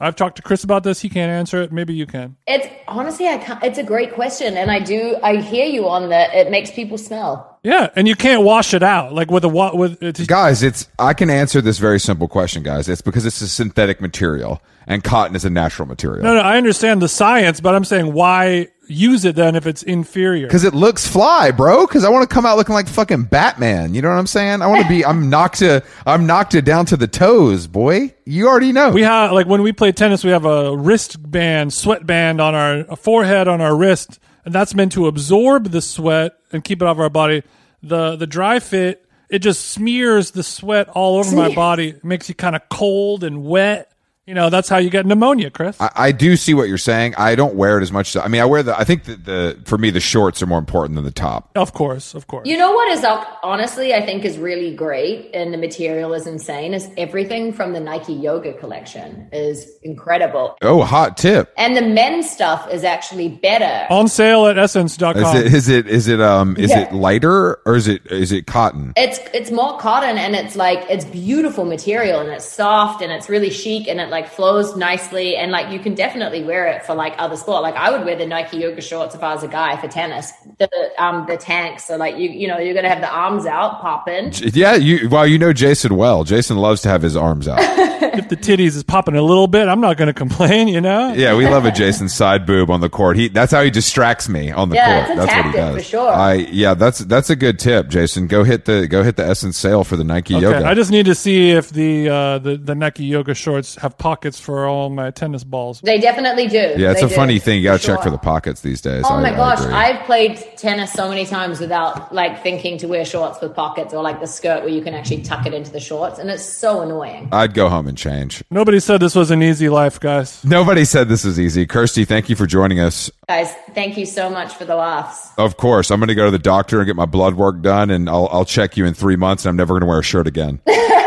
[0.00, 1.00] I've talked to Chris about this.
[1.00, 1.72] He can't answer it.
[1.72, 2.36] Maybe you can.
[2.46, 5.16] It's honestly, I can't, it's a great question, and I do.
[5.24, 6.32] I hear you on that.
[6.34, 7.58] It makes people smell.
[7.64, 10.62] Yeah, and you can't wash it out like with a wa- with uh, it's, Guys,
[10.62, 12.88] it's I can answer this very simple question, guys.
[12.88, 16.22] It's because it's a synthetic material and cotton is a natural material.
[16.24, 19.82] No, no, I understand the science, but I'm saying why use it then if it's
[19.82, 20.46] inferior?
[20.46, 21.86] Because it looks fly, bro.
[21.86, 23.94] Because I want to come out looking like fucking Batman.
[23.94, 24.62] You know what I'm saying?
[24.62, 25.04] I want to be.
[25.04, 25.82] I'm knocked to.
[26.06, 28.14] I'm knocked it down to the toes, boy.
[28.24, 28.90] You already know.
[28.90, 32.96] We have like when we play tennis, we have a wristband, sweatband on our a
[32.96, 36.98] forehead on our wrist, and that's meant to absorb the sweat and keep it off
[36.98, 37.42] our body.
[37.82, 41.90] The the Dri-FIT it just smears the sweat all over my body.
[41.90, 43.92] It makes you kind of cold and wet.
[44.28, 45.80] You know that's how you get pneumonia, Chris.
[45.80, 47.14] I, I do see what you're saying.
[47.16, 48.14] I don't wear it as much.
[48.14, 48.78] I mean, I wear the.
[48.78, 51.50] I think that the for me the shorts are more important than the top.
[51.56, 52.46] of course, of course.
[52.46, 53.40] You know what is up?
[53.42, 56.74] Honestly, I think is really great, and the material is insane.
[56.74, 61.50] Is everything from the Nike Yoga collection is incredible, Oh, hot tip.
[61.56, 63.86] and the men's stuff is actually better.
[63.88, 65.16] on sale at ssense.com.
[65.16, 66.80] Is it is it is it um is Yeah.
[66.80, 68.92] it lighter or is it is it cotton?
[68.94, 73.30] It's it's more cotton, and it's like it's beautiful material, and it's soft, and it's
[73.30, 76.94] really chic, and it like flows nicely, and like you can definitely wear it for
[76.96, 77.62] like other sport.
[77.62, 80.32] Like I would wear the Nike Yoga shorts if I was a guy for tennis.
[80.58, 80.68] The
[80.98, 84.32] um the tanks, so like you you know you're gonna have the arms out popping.
[84.54, 86.24] Yeah, you well you know Jason well.
[86.24, 87.58] Jason loves to have his arms out.
[88.18, 90.66] if the titties is popping a little bit, I'm not going to complain.
[90.68, 91.12] You know.
[91.12, 93.16] Yeah, we love a Jason side boob on the court.
[93.16, 95.10] He that's how he distracts me on the Yeah, court.
[95.10, 95.76] it's a that's what he tactic does.
[95.84, 96.08] for sure.
[96.10, 98.26] I yeah, that's that's a good tip, Jason.
[98.26, 100.66] Go hit the go hit the SSENSE sale for the Nike Okay, Yoga.
[100.66, 104.40] I just need to see if the uh, the the Nike yoga shorts have pockets
[104.40, 105.80] for all my tennis balls.
[105.82, 106.56] They definitely do.
[106.56, 107.58] yeah, it's They a do, funny thing.
[107.58, 109.04] You got to check for the pockets these days.
[109.06, 109.74] Oh I- my I gosh, agree.
[109.74, 114.02] I've played tennis so many times without like thinking to wear shorts with pockets or
[114.02, 116.80] like the skirt where you can actually tuck it into the shorts, and it's so
[116.80, 117.28] annoying.
[117.32, 118.42] I'd go home and change.
[118.50, 120.42] Nobody said this was an easy life, guys.
[120.42, 121.66] Nobody said this was easy.
[121.66, 123.10] Kirsty, thank you for joining us.
[123.28, 125.28] Guys, thank you so much for the laughs.
[125.36, 127.90] Of course, I'm going to go to the doctor and get my blood work done,
[127.90, 130.02] and I'll I'll check you in three months, and I'm never going to wear a
[130.02, 130.60] shirt again.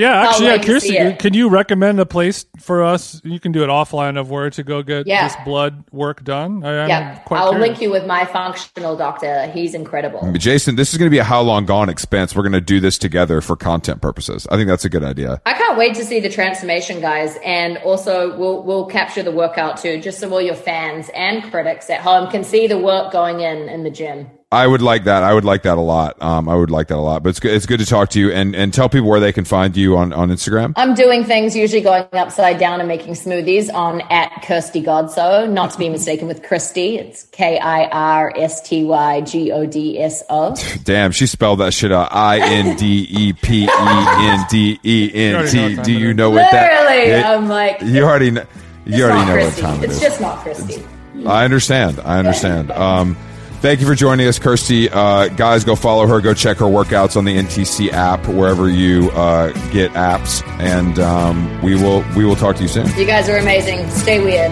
[0.00, 1.18] Yeah, actually, yeah, wait to it.
[1.18, 3.20] can you recommend a place for us?
[3.24, 5.28] You can do it offline of where to go get Yeah.
[5.28, 6.64] this blood work done.
[6.64, 7.68] I am Yeah, quite I'll curious.
[7.68, 9.46] link you with my functional doctor.
[9.54, 10.20] He's incredible.
[10.20, 12.34] Mm, Jason, this is going to be a how long gone expense.
[12.34, 14.46] We're going to do this together for content purposes.
[14.50, 15.40] I think that's a good idea.
[15.46, 19.76] I can't wait to see the transformation, guys, and also we'll we'll capture the workout
[19.76, 23.40] too, just so all your fans and critics at home can see the work going
[23.40, 24.26] in in the gym.
[24.52, 25.22] I would like that.
[25.22, 26.20] I would like that a lot.
[26.20, 27.22] Um, I would like that a lot.
[27.22, 27.52] But it's good.
[27.54, 29.96] It's good to talk to you and, and tell people where they can find you
[29.96, 30.72] on, on Instagram.
[30.74, 35.70] I'm doing things usually going upside down and making smoothies on at Kirsty Godso, not
[35.70, 36.96] to be mistaken with Christy.
[36.98, 40.56] It's K I R S T Y G O D S O.
[40.82, 42.08] Damn, she spelled that shit out.
[42.10, 45.62] I N D E P E N D E N already know T.
[45.62, 46.72] what time Do you know what that?
[46.90, 48.44] Literally, Yeah, I'm like, you already know.
[48.84, 50.00] You already not know what time it It's is.
[50.00, 50.84] just not Christy.
[51.24, 52.00] I understand.
[52.00, 52.72] I understand.
[52.80, 53.16] Um,
[53.60, 54.88] Thank you for joining us, Kirsty.
[54.88, 56.22] Uh, guys, go follow her.
[56.22, 61.60] Go check her workouts on the NTC app, wherever you uh, get apps, and um,
[61.62, 62.86] we will we will talk to you soon.
[62.96, 63.88] You guys are amazing.
[63.90, 64.50] Stay weird.